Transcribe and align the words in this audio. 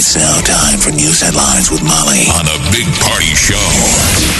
It's 0.00 0.16
now 0.16 0.40
time 0.40 0.78
for 0.78 0.88
news 0.92 1.20
headlines 1.20 1.70
with 1.70 1.82
Molly 1.82 2.24
on 2.32 2.46
a 2.48 2.56
big 2.72 2.86
party 3.04 3.34
show 3.36 3.60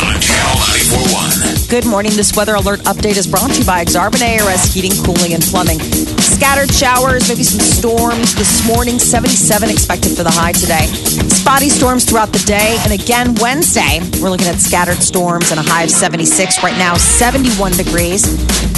on 0.09 0.19
Channel 0.19 0.56
941. 0.56 1.69
Good 1.69 1.84
morning. 1.84 2.12
This 2.12 2.34
weather 2.34 2.55
alert 2.55 2.80
update 2.88 3.19
is 3.19 3.27
brought 3.27 3.50
to 3.50 3.60
you 3.60 3.66
by 3.66 3.84
Exarban 3.84 4.23
ARS 4.41 4.73
Heating, 4.73 4.92
Cooling, 5.05 5.34
and 5.34 5.42
Plumbing. 5.42 6.20
Scattered 6.30 6.73
showers, 6.73 7.29
maybe 7.29 7.43
some 7.43 7.61
storms 7.61 8.34
this 8.34 8.66
morning. 8.66 8.98
77 8.98 9.69
expected 9.69 10.16
for 10.16 10.23
the 10.23 10.30
high 10.30 10.53
today. 10.53 10.87
Spotty 11.29 11.69
storms 11.69 12.05
throughout 12.05 12.33
the 12.33 12.39
day. 12.47 12.79
And 12.84 12.93
again, 12.93 13.34
Wednesday, 13.41 14.01
we're 14.23 14.30
looking 14.30 14.47
at 14.47 14.56
scattered 14.56 15.03
storms 15.03 15.51
and 15.51 15.61
a 15.61 15.62
high 15.62 15.84
of 15.84 15.91
76. 15.91 16.62
Right 16.62 16.77
now, 16.79 16.97
71 16.97 17.73
degrees. 17.73 18.23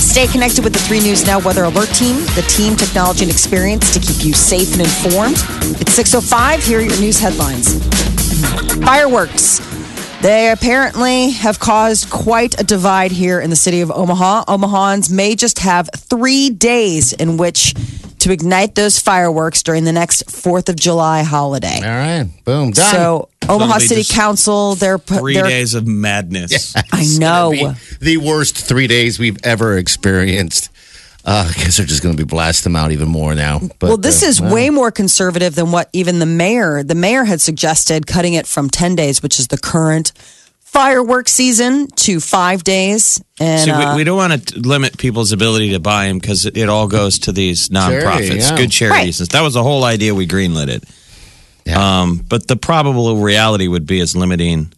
Stay 0.01 0.27
connected 0.27 0.65
with 0.65 0.73
the 0.73 0.81
3 0.81 1.01
News 1.01 1.27
Now 1.27 1.41
Weather 1.41 1.65
Alert 1.65 1.91
Team, 1.91 2.17
the 2.35 2.45
team, 2.49 2.75
technology, 2.75 3.25
and 3.25 3.31
experience 3.31 3.93
to 3.95 4.01
keep 4.01 4.25
you 4.25 4.33
safe 4.33 4.73
and 4.73 4.83
informed. 4.83 5.37
It's 5.81 5.97
6.05. 5.97 6.67
Here 6.67 6.79
are 6.79 6.83
your 6.83 7.01
news 7.01 7.21
headlines. 7.21 7.79
Fireworks. 8.85 9.72
They 10.23 10.51
apparently 10.51 11.31
have 11.31 11.59
caused 11.59 12.09
quite 12.09 12.61
a 12.61 12.63
divide 12.63 13.11
here 13.11 13.41
in 13.41 13.51
the 13.51 13.57
city 13.57 13.81
of 13.81 13.91
Omaha. 13.91 14.45
Omahans 14.45 15.11
may 15.11 15.35
just 15.35 15.59
have 15.59 15.91
three 15.97 16.49
days 16.49 17.13
in 17.13 17.37
which 17.39 17.75
to 18.21 18.31
ignite 18.31 18.77
those 18.77 19.01
fireworks 19.01 19.65
during 19.65 19.83
the 19.83 19.91
next 19.91 20.27
4th 20.29 20.69
of 20.69 20.77
July 20.77 21.25
holiday. 21.25 21.75
All 21.79 21.83
right, 21.83 22.29
boom, 22.45 22.71
done. 22.71 22.93
So, 22.95 23.29
Omaha 23.49 23.77
it'll 23.77 23.81
City 23.81 24.01
just 24.03 24.13
Council, 24.15 24.77
they're, 24.77 24.99
Three 24.99 25.35
they're 25.35 25.43
days 25.43 25.75
of 25.75 25.89
madness. 25.89 26.77
I 26.77 26.83
It's 27.01 27.19
know. 27.19 27.53
gonna 27.53 27.77
be 27.99 28.05
the 28.05 28.17
worst 28.19 28.57
three 28.57 28.87
days 28.87 29.19
we've 29.19 29.39
ever 29.43 29.77
experienced. 29.77 30.71
Uh, 31.25 31.49
I 31.49 31.53
guess 31.53 31.77
they're 31.77 31.87
just 31.87 32.03
going 32.03 32.17
to 32.17 32.23
be 32.23 32.29
blasting 32.29 32.73
them 32.73 32.83
out 32.83 32.91
even 32.91 33.09
more 33.09 33.35
now. 33.35 33.61
But, 33.79 33.89
well, 33.89 33.97
this 33.97 34.23
uh, 34.23 34.27
is 34.27 34.41
well, 34.41 34.55
way 34.55 34.71
more 34.71 34.91
conservative 34.91 35.55
than 35.55 35.71
what 35.71 35.89
even 35.93 36.19
the 36.19 36.27
mayor, 36.27 36.83
the 36.83 36.97
mayor 36.97 37.25
had 37.25 37.41
suggested 37.41 38.07
cutting 38.07 38.35
it 38.35 38.47
from 38.47 38.69
10 38.69 38.97
days, 38.97 39.23
which 39.23 39.39
is 39.39 39.49
the 39.49 39.59
current 39.59 40.13
fireworks 40.61 41.33
season, 41.33 41.87
to 41.89 42.19
five 42.19 42.65
days. 42.65 43.23
And 43.39 43.61
See, 43.61 43.71
uh, 43.71 43.93
we, 43.93 43.99
we 43.99 44.05
don't 44.05 44.17
want 44.17 44.49
to 44.49 44.59
limit 44.59 44.99
people's 44.99 45.31
ability 45.31 45.73
to 45.73 45.81
buy 45.81 46.09
them 46.09 46.19
because 46.19 46.45
it, 46.47 46.57
it 46.57 46.69
all 46.69 46.89
goes 46.89 47.21
to 47.21 47.33
these 47.33 47.69
nonprofits, 47.69 48.51
yeah. 48.51 48.57
good 48.57 48.73
charities. 48.73 49.19
That 49.19 49.43
was 49.43 49.55
the 49.55 49.63
whole 49.63 49.85
idea 49.85 50.15
we 50.15 50.27
greenlit 50.27 50.69
it. 50.69 50.85
Yeah. 51.65 52.01
Um, 52.01 52.25
but 52.29 52.49
the 52.49 52.57
probable 52.57 53.17
reality 53.19 53.69
would 53.69 53.87
be 53.87 54.01
is 54.01 54.17
limiting 54.17 54.73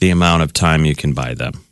the 0.00 0.10
amount 0.10 0.42
of 0.42 0.52
time 0.52 0.84
you 0.84 0.94
can 0.94 1.14
buy 1.14 1.34
them. 1.34 1.64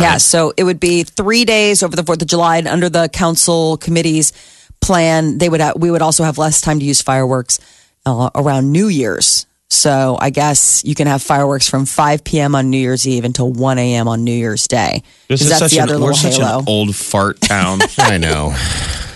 Yeah, 0.00 0.16
so 0.18 0.52
it 0.56 0.64
would 0.64 0.80
be 0.80 1.02
three 1.04 1.44
days 1.44 1.82
over 1.82 1.94
the 1.96 2.02
Fourth 2.04 2.20
of 2.22 2.28
July, 2.28 2.58
and 2.58 2.68
under 2.68 2.88
the 2.88 3.08
council 3.08 3.76
committee's 3.78 4.32
plan, 4.80 5.38
they 5.38 5.48
would 5.48 5.60
have, 5.60 5.76
we 5.76 5.90
would 5.90 6.02
also 6.02 6.24
have 6.24 6.38
less 6.38 6.60
time 6.60 6.78
to 6.78 6.84
use 6.84 7.02
fireworks 7.02 7.58
uh, 8.06 8.30
around 8.34 8.70
New 8.72 8.88
Year's. 8.88 9.46
So 9.70 10.16
I 10.18 10.30
guess 10.30 10.82
you 10.84 10.94
can 10.94 11.06
have 11.08 11.20
fireworks 11.22 11.68
from 11.68 11.84
5 11.84 12.24
p.m. 12.24 12.54
on 12.54 12.70
New 12.70 12.78
Year's 12.78 13.06
Eve 13.06 13.24
until 13.24 13.52
1 13.52 13.78
a.m. 13.78 14.08
on 14.08 14.24
New 14.24 14.32
Year's 14.32 14.66
Day. 14.66 15.02
This 15.28 15.40
'Cause 15.40 15.42
is 15.42 15.48
that's 15.50 15.60
such 15.60 15.70
the 15.72 15.76
an, 15.78 15.82
other 15.82 15.94
we're 15.94 16.12
little 16.12 16.14
such 16.16 16.36
halo. 16.38 16.60
an 16.60 16.64
old 16.66 16.96
fart 16.96 17.40
town. 17.42 17.80
I 17.98 18.16
know, 18.16 18.54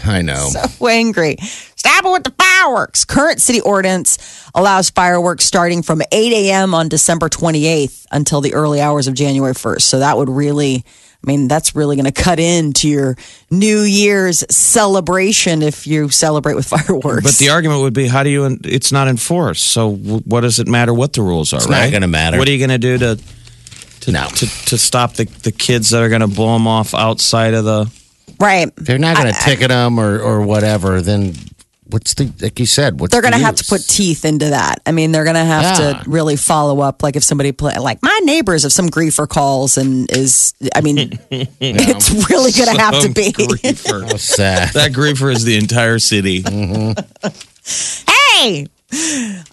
I 0.04 0.20
know. 0.20 0.48
so 0.78 0.86
angry. 0.88 1.36
Stop 1.82 2.04
it 2.04 2.12
with 2.12 2.22
the 2.22 2.30
fireworks. 2.30 3.04
Current 3.04 3.40
city 3.40 3.60
ordinance 3.60 4.16
allows 4.54 4.88
fireworks 4.90 5.44
starting 5.44 5.82
from 5.82 6.00
8 6.12 6.32
a.m. 6.32 6.74
on 6.74 6.88
December 6.88 7.28
28th 7.28 8.06
until 8.12 8.40
the 8.40 8.54
early 8.54 8.80
hours 8.80 9.08
of 9.08 9.14
January 9.14 9.52
1st. 9.52 9.82
So 9.82 9.98
that 9.98 10.16
would 10.16 10.28
really, 10.28 10.84
I 10.86 11.26
mean, 11.26 11.48
that's 11.48 11.74
really 11.74 11.96
going 11.96 12.06
to 12.06 12.12
cut 12.12 12.38
into 12.38 12.88
your 12.88 13.16
New 13.50 13.80
Year's 13.80 14.44
celebration 14.48 15.60
if 15.60 15.84
you 15.88 16.08
celebrate 16.08 16.54
with 16.54 16.66
fireworks. 16.68 17.24
But 17.24 17.34
the 17.38 17.48
argument 17.50 17.80
would 17.82 17.94
be, 17.94 18.06
how 18.06 18.22
do 18.22 18.30
you? 18.30 18.58
It's 18.62 18.92
not 18.92 19.08
enforced. 19.08 19.64
So 19.64 19.96
w- 19.96 20.20
what 20.20 20.42
does 20.42 20.60
it 20.60 20.68
matter 20.68 20.94
what 20.94 21.14
the 21.14 21.22
rules 21.22 21.52
are? 21.52 21.56
It's 21.56 21.68
not 21.68 21.90
gonna 21.90 22.06
matter. 22.06 22.38
What 22.38 22.46
are 22.46 22.52
you 22.52 22.58
going 22.64 22.70
to 22.70 22.78
do 22.78 22.96
to 22.98 23.20
to, 24.02 24.12
No. 24.12 24.28
to 24.28 24.46
to 24.66 24.78
stop 24.78 25.14
the 25.14 25.24
the 25.24 25.50
kids 25.50 25.90
that 25.90 26.00
are 26.00 26.08
going 26.08 26.20
to 26.20 26.28
blow 26.28 26.52
them 26.52 26.68
off 26.68 26.94
outside 26.94 27.54
of 27.54 27.64
the? 27.64 27.90
right. 28.38 28.68
If 28.68 28.74
they're 28.86 28.98
not 28.98 29.16
going 29.16 29.32
to 29.34 29.40
ticket 29.40 29.68
them 29.70 29.98
or 29.98 30.20
or 30.20 30.42
whatever, 30.42 31.00
then 31.02 31.34
what's 31.92 32.14
the 32.14 32.32
like 32.40 32.58
you 32.58 32.66
said? 32.66 32.98
What's 33.00 33.12
They're 33.12 33.22
going 33.22 33.34
to 33.34 33.38
have 33.38 33.56
to 33.56 33.64
put 33.64 33.82
teeth 33.86 34.24
into 34.24 34.50
that. 34.50 34.80
I 34.86 34.92
mean, 34.92 35.12
they're 35.12 35.24
going 35.24 35.36
to 35.36 35.44
have 35.44 35.78
Yeah. 35.78 36.02
to 36.02 36.10
really 36.10 36.36
follow 36.36 36.80
up. 36.80 37.02
Like 37.02 37.16
if 37.16 37.22
somebody 37.24 37.52
play, 37.52 37.76
like 37.78 38.02
my 38.02 38.18
neighbors, 38.24 38.64
if 38.64 38.72
some 38.72 38.88
griefer 38.88 39.28
calls 39.28 39.76
and 39.78 40.10
is, 40.10 40.54
I 40.74 40.80
mean, 40.80 40.98
it's 41.30 42.10
really 42.30 42.52
going 42.52 42.74
to 42.74 42.80
have 42.82 43.00
to 43.02 43.08
be. 43.08 43.32
griefer. 43.32 44.10
How 44.10 44.16
sad. 44.16 44.72
that 44.74 44.92
griefer 44.92 45.32
is 45.32 45.44
the 45.44 45.56
entire 45.56 45.98
city. 45.98 46.42
Mm-hmm. 46.42 47.28
hey 48.36 48.66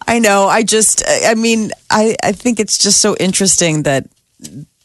i 0.07 0.17
know 0.19 0.47
i 0.47 0.63
just 0.63 1.03
i 1.07 1.35
mean 1.35 1.71
i 1.91 2.15
i 2.23 2.31
think 2.31 2.59
it's 2.59 2.77
just 2.77 2.99
so 2.99 3.15
interesting 3.19 3.83
that 3.83 4.07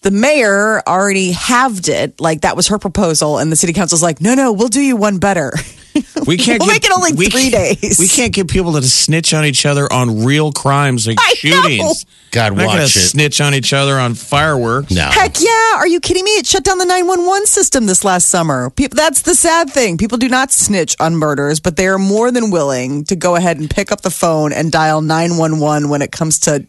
the 0.02 0.10
mayor 0.10 0.82
already 0.86 1.32
halved 1.32 1.88
it 1.88 2.20
like 2.20 2.42
that 2.42 2.54
was 2.54 2.68
her 2.68 2.78
proposal 2.78 3.38
and 3.38 3.50
the 3.50 3.56
city 3.56 3.72
council's 3.72 4.02
like 4.02 4.20
no 4.20 4.34
no 4.34 4.52
we'll 4.52 4.68
do 4.68 4.80
you 4.82 4.94
one 4.94 5.18
better 5.18 5.52
We 6.26 6.36
can't 6.38 6.58
We'll 6.60 6.68
get- 6.68 6.74
make 6.74 6.84
it 6.86 6.92
only 6.92 7.12
we 7.12 7.26
three 7.28 7.50
days. 7.50 7.98
We 8.00 8.08
can't 8.08 8.32
get 8.32 8.48
people 8.48 8.72
to 8.72 8.82
snitch 8.82 9.32
on 9.34 9.44
each 9.44 9.66
other 9.66 9.90
on 9.92 10.24
real 10.24 10.52
crimes 10.52 11.06
like 11.06 11.18
I 11.20 11.28
know. 11.44 11.62
shootings. 11.62 12.06
God, 12.30 12.52
We're 12.52 12.64
not 12.64 12.78
watch 12.78 12.96
it. 12.96 13.00
snitch 13.00 13.40
on 13.40 13.54
each 13.54 13.72
other 13.72 13.98
on 13.98 14.14
fireworks. 14.14 14.90
No. 14.90 15.08
heck 15.10 15.40
yeah 15.40 15.76
are 15.76 15.86
you 15.86 16.00
kidding 16.00 16.24
me 16.24 16.32
it 16.32 16.46
shut 16.46 16.64
down 16.64 16.78
the 16.78 16.84
911 16.84 17.46
system 17.46 17.86
this 17.86 18.04
last 18.04 18.26
summer 18.28 18.70
people 18.70 18.96
that's 18.96 19.22
the 19.22 19.34
sad 19.36 19.70
thing 19.70 19.96
people 19.98 20.18
do 20.18 20.28
not 20.28 20.50
snitch 20.50 20.96
on 20.98 21.14
murders 21.14 21.60
but 21.60 21.76
they 21.76 21.86
are 21.86 21.98
more 21.98 22.32
than 22.32 22.50
willing 22.50 23.04
to 23.04 23.14
go 23.14 23.36
ahead 23.36 23.58
and 23.58 23.70
pick 23.70 23.92
up 23.92 24.00
the 24.00 24.10
phone 24.10 24.52
and 24.52 24.72
dial 24.72 25.00
911 25.00 25.88
when 25.88 26.02
it 26.02 26.10
comes 26.10 26.40
to 26.40 26.66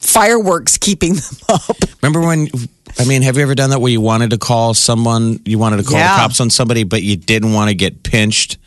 fireworks 0.00 0.78
keeping 0.78 1.14
them 1.14 1.24
up 1.48 1.76
Remember 2.02 2.20
when? 2.20 2.48
I 2.98 3.04
mean, 3.04 3.22
have 3.22 3.36
you 3.36 3.42
ever 3.42 3.54
done 3.54 3.70
that 3.70 3.80
where 3.80 3.92
you 3.92 4.00
wanted 4.00 4.30
to 4.30 4.38
call 4.38 4.72
someone, 4.74 5.40
you 5.44 5.58
wanted 5.58 5.78
to 5.78 5.82
call 5.84 5.98
Yeah. 5.98 6.16
the 6.16 6.20
cops 6.22 6.40
on 6.40 6.50
somebody, 6.50 6.84
but 6.84 7.02
you 7.02 7.16
didn't 7.16 7.52
want 7.52 7.68
to 7.68 7.74
get 7.74 8.02
pinched 8.02 8.58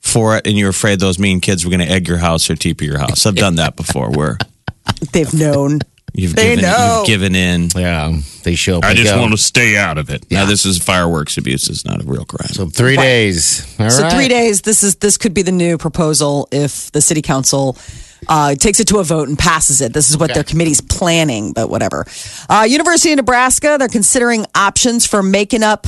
for 0.00 0.36
it, 0.36 0.46
and 0.46 0.56
you're 0.58 0.70
afraid 0.70 1.00
those 1.00 1.18
mean 1.18 1.40
kids 1.40 1.64
were 1.64 1.70
going 1.70 1.86
to 1.86 1.92
egg 1.92 2.06
your 2.06 2.18
house 2.18 2.48
or 2.50 2.54
TP 2.54 2.82
your 2.82 2.98
house? 2.98 3.24
I've 3.26 3.34
done 3.36 3.56
that 3.56 3.76
before, 3.76 4.10
where 4.10 4.38
they've 5.12 5.32
known 5.34 5.80
you've 6.12 6.34
They 6.36 6.54
given, 6.56 6.62
know. 6.64 6.96
you've 6.98 7.06
given 7.06 7.34
in. 7.34 7.68
Yeah, 7.74 8.18
they 8.44 8.54
show 8.54 8.78
up. 8.78 8.84
I 8.84 8.94
just 8.94 9.12
go. 9.14 9.20
want 9.20 9.32
to 9.32 9.38
stay 9.38 9.76
out 9.76 9.98
of 9.98 10.10
it. 10.10 10.30
Now, 10.30 10.40
Yeah. 10.40 10.46
this 10.46 10.64
is 10.66 10.78
fireworks 10.78 11.36
abuse. 11.38 11.68
It's 11.68 11.84
not 11.84 12.00
a 12.00 12.04
real 12.04 12.24
crime. 12.24 12.48
So 12.52 12.66
three 12.66 12.96
days. 12.96 13.66
All 13.78 13.90
so 13.90 14.02
right. 14.04 14.12
three 14.12 14.28
days. 14.28 14.62
This 14.62 14.82
is 14.82 14.96
this 14.96 15.16
could 15.18 15.34
be 15.34 15.42
the 15.42 15.52
new 15.52 15.78
proposal 15.78 16.48
if 16.52 16.90
the 16.92 17.00
city 17.00 17.22
council 17.22 17.76
uh, 18.26 18.54
takes 18.54 18.80
it 18.80 18.88
to 18.88 18.98
a 18.98 19.04
vote 19.04 19.28
and 19.28 19.38
passes 19.38 19.80
it. 19.80 19.92
This 19.92 20.10
is 20.10 20.18
what 20.18 20.34
their 20.34 20.44
committee's 20.44 20.80
planning, 20.80 21.52
but 21.52 21.70
whatever. 21.70 22.04
Uh, 22.48 22.66
University 22.68 23.12
of 23.12 23.16
Nebraska, 23.16 23.76
they're 23.78 23.88
considering 23.88 24.46
options 24.54 25.06
for 25.06 25.22
making 25.22 25.62
up 25.62 25.86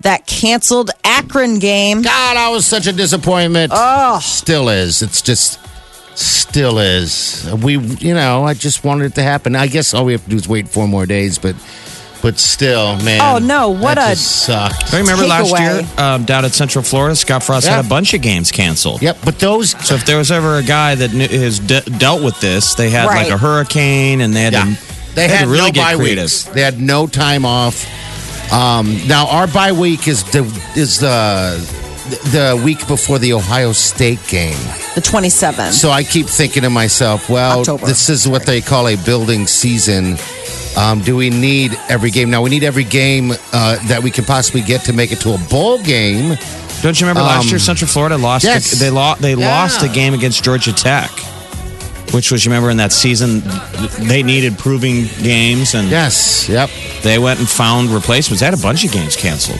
that 0.00 0.26
canceled 0.26 0.90
Akron 1.04 1.58
game. 1.58 2.02
God, 2.02 2.34
that 2.36 2.48
was 2.50 2.66
such 2.66 2.86
a 2.86 2.92
disappointment. 2.92 3.72
Oh, 3.74 4.20
still 4.20 4.68
is. 4.68 5.02
It's 5.02 5.22
just 5.22 5.58
still 6.16 6.78
is. 6.78 7.48
We, 7.62 7.78
you 7.78 8.14
know, 8.14 8.44
I 8.44 8.54
just 8.54 8.84
wanted 8.84 9.06
it 9.06 9.14
to 9.16 9.22
happen. 9.22 9.54
I 9.54 9.66
guess 9.66 9.94
all 9.94 10.04
we 10.04 10.12
have 10.12 10.24
to 10.24 10.30
do 10.30 10.36
is 10.36 10.48
wait 10.48 10.68
four 10.68 10.88
more 10.88 11.06
days, 11.06 11.38
but, 11.38 11.54
but 12.22 12.38
still, 12.38 12.96
man. 13.02 13.20
Oh, 13.22 13.38
no, 13.38 13.70
what 13.70 13.94
that 13.96 14.12
a- 14.12 14.14
just 14.14 14.44
sucked. 14.46 14.92
I 14.94 14.98
remember 15.00 15.26
last 15.26 15.52
Takeaway. 15.52 15.82
year 15.82 16.04
um, 16.04 16.24
down 16.24 16.44
at 16.44 16.52
Central 16.52 16.82
Florida, 16.82 17.14
Scott 17.16 17.42
Frost 17.42 17.66
Yeah. 17.66 17.76
had 17.76 17.84
a 17.84 17.88
bunch 17.88 18.14
of 18.14 18.22
games 18.22 18.50
canceled. 18.50 19.02
Yep, 19.02 19.18
but 19.24 19.38
those. 19.38 19.70
So 19.86 19.94
if 19.94 20.04
there 20.06 20.18
was 20.18 20.30
ever 20.30 20.56
a 20.58 20.62
guy 20.62 20.94
that 20.96 21.12
knew, 21.12 21.28
has 21.28 21.58
de- 21.60 21.80
dealt 21.82 22.22
with 22.22 22.40
this, 22.40 22.74
they 22.74 22.90
had 22.90 23.06
Right. 23.06 23.24
like 23.24 23.32
a 23.32 23.38
hurricane, 23.38 24.20
and 24.20 24.34
they 24.34 24.42
had 24.42 24.52
Yeah, 24.54 24.64
to, 24.64 24.78
they 25.14 25.22
had 25.28 25.30
had 25.30 25.44
to 25.44 25.50
really 25.50 25.66
no 25.68 25.72
get 25.72 25.80
bye 25.84 25.94
creative. 25.96 26.24
weeks. 26.24 26.42
They 26.44 26.60
had 26.62 26.80
no 26.80 27.06
time 27.06 27.44
off. 27.44 27.86
Um, 28.52 29.00
now 29.08 29.26
our 29.28 29.46
bye 29.46 29.72
week 29.72 30.06
is 30.08 30.22
the 30.24 30.44
is 30.76 30.98
the 31.00 31.58
the 32.08 32.60
week 32.64 32.86
before 32.88 33.18
the 33.18 33.32
Ohio 33.32 33.72
State 33.72 34.20
game. 34.28 34.56
The 34.94 35.00
27th. 35.00 35.72
So 35.72 35.90
I 35.90 36.02
keep 36.04 36.26
thinking 36.26 36.62
to 36.62 36.70
myself, 36.70 37.28
well, 37.28 37.60
October. 37.60 37.86
this 37.86 38.08
is 38.08 38.26
what 38.28 38.46
they 38.46 38.60
call 38.60 38.88
a 38.88 38.96
building 38.96 39.46
season. 39.46 40.16
Um, 40.76 41.00
do 41.00 41.16
we 41.16 41.30
need 41.30 41.72
every 41.88 42.10
game? 42.10 42.28
Now 42.30 42.42
we 42.42 42.50
need 42.50 42.62
every 42.64 42.84
game 42.84 43.30
uh, 43.52 43.76
that 43.88 44.02
we 44.02 44.10
can 44.10 44.24
possibly 44.24 44.60
get 44.62 44.82
to 44.82 44.92
make 44.92 45.10
it 45.12 45.20
to 45.20 45.32
a 45.34 45.38
bowl 45.50 45.82
game. 45.82 46.36
Don't 46.82 47.00
you 47.00 47.06
remember 47.06 47.22
last 47.22 47.44
Um, 47.44 47.48
year 47.50 47.58
Central 47.58 47.88
Florida 47.88 48.18
lost? 48.18 48.44
yes. 48.44 48.72
A, 48.74 48.76
they 48.76 48.90
lost. 48.90 49.22
They 49.22 49.34
Yeah. 49.34 49.48
lost 49.48 49.82
a 49.82 49.88
game 49.88 50.12
against 50.14 50.42
Georgia 50.44 50.72
Tech. 50.72 51.10
which 52.12 52.30
was 52.30 52.44
you 52.44 52.50
remember 52.52 52.70
in 52.70 52.76
that 52.76 52.92
season 52.92 53.42
they 53.98 54.22
needed 54.22 54.56
proving 54.56 55.08
games 55.24 55.74
and 55.74 55.88
Yes. 55.90 56.48
Yep. 56.48 56.70
they 57.02 57.18
went 57.18 57.40
and 57.40 57.48
found 57.48 57.90
replacements. 57.90 58.38
They 58.40 58.44
had 58.46 58.54
a 58.54 58.62
bunch 58.62 58.84
of 58.84 58.92
games 58.92 59.16
canceled. 59.16 59.58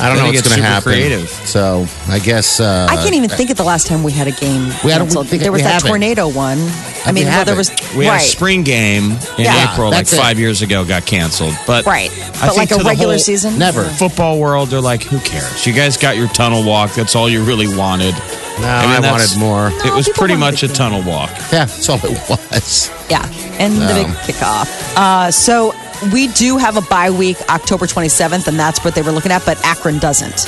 I 0.00 0.08
don't 0.08 0.18
know 0.18 0.24
it 0.30 0.34
what's 0.34 0.48
going 0.48 0.58
to 0.60 0.64
happen. 0.66 0.92
creative. 0.92 1.28
So 1.28 1.86
I 2.08 2.18
guess 2.18 2.60
uh, 2.60 2.86
I 2.90 2.96
can't 2.96 3.14
even 3.14 3.30
think 3.30 3.50
of 3.50 3.56
the 3.56 3.64
last 3.64 3.86
time 3.86 4.02
we 4.02 4.12
had 4.12 4.26
a 4.26 4.32
game 4.32 4.64
We 4.84 4.90
had 4.90 5.00
a- 5.00 5.04
canceled. 5.04 5.28
there 5.28 5.52
was 5.52 5.62
that 5.62 5.72
haven't. 5.74 5.88
tornado 5.88 6.28
one. 6.28 6.58
I 7.06 7.12
mean, 7.12 7.26
well, 7.26 7.44
there 7.44 7.54
was 7.56 7.70
We 7.96 8.06
had 8.06 8.12
right, 8.12 8.22
a 8.22 8.24
spring 8.26 8.62
game 8.64 9.12
in 9.12 9.18
Yeah. 9.44 9.72
April, 9.72 9.90
like 9.90 9.98
That's 10.06 10.12
it. 10.14 10.16
five 10.16 10.38
years 10.38 10.62
ago, 10.62 10.84
got 10.84 11.06
canceled. 11.06 11.54
But 11.66 11.84
right, 11.86 12.10
I 12.10 12.14
but 12.30 12.40
think 12.48 12.56
like 12.56 12.68
to 12.70 12.74
a 12.76 12.78
the 12.78 12.84
regular 12.84 13.12
whole 13.14 13.18
season, 13.18 13.58
never. 13.58 13.84
Football 13.84 14.38
world, 14.40 14.68
they're 14.70 14.80
like, 14.80 15.02
who 15.02 15.18
cares? 15.20 15.66
You 15.66 15.72
guys 15.72 15.96
got 15.96 16.16
your 16.16 16.28
tunnel 16.28 16.64
walk. 16.64 16.92
That's 16.94 17.14
all 17.14 17.28
you 17.28 17.44
really 17.44 17.68
wanted. 17.68 18.14
No, 18.60 18.68
I, 18.68 18.82
mean, 18.92 19.02
that's- 19.02 19.34
wanted 19.36 19.38
more. 19.38 19.68
it 19.84 19.92
was 19.94 20.06
people 20.06 20.20
pretty 20.20 20.34
wanted 20.34 20.52
much 20.54 20.62
a 20.62 20.68
the 20.68 20.74
tunnel 20.74 21.02
walk. 21.02 21.30
Yeah, 21.52 21.66
that's 21.66 21.88
all 21.88 21.98
it 22.04 22.18
was. 22.28 22.90
Yeah, 23.10 23.24
and 23.58 23.74
the 23.74 23.86
big 23.94 24.06
kickoff. 24.36 24.96
Uh, 24.96 25.30
so 25.30 25.72
we 26.12 26.28
do 26.28 26.56
have 26.58 26.76
a 26.76 26.82
bye 26.82 27.10
week, 27.10 27.36
October 27.48 27.86
27th, 27.86 28.46
and 28.48 28.58
that's 28.58 28.84
what 28.84 28.94
they 28.94 29.02
were 29.02 29.12
looking 29.12 29.32
at, 29.32 29.44
but 29.44 29.62
Akron 29.64 29.98
doesn't. 29.98 30.38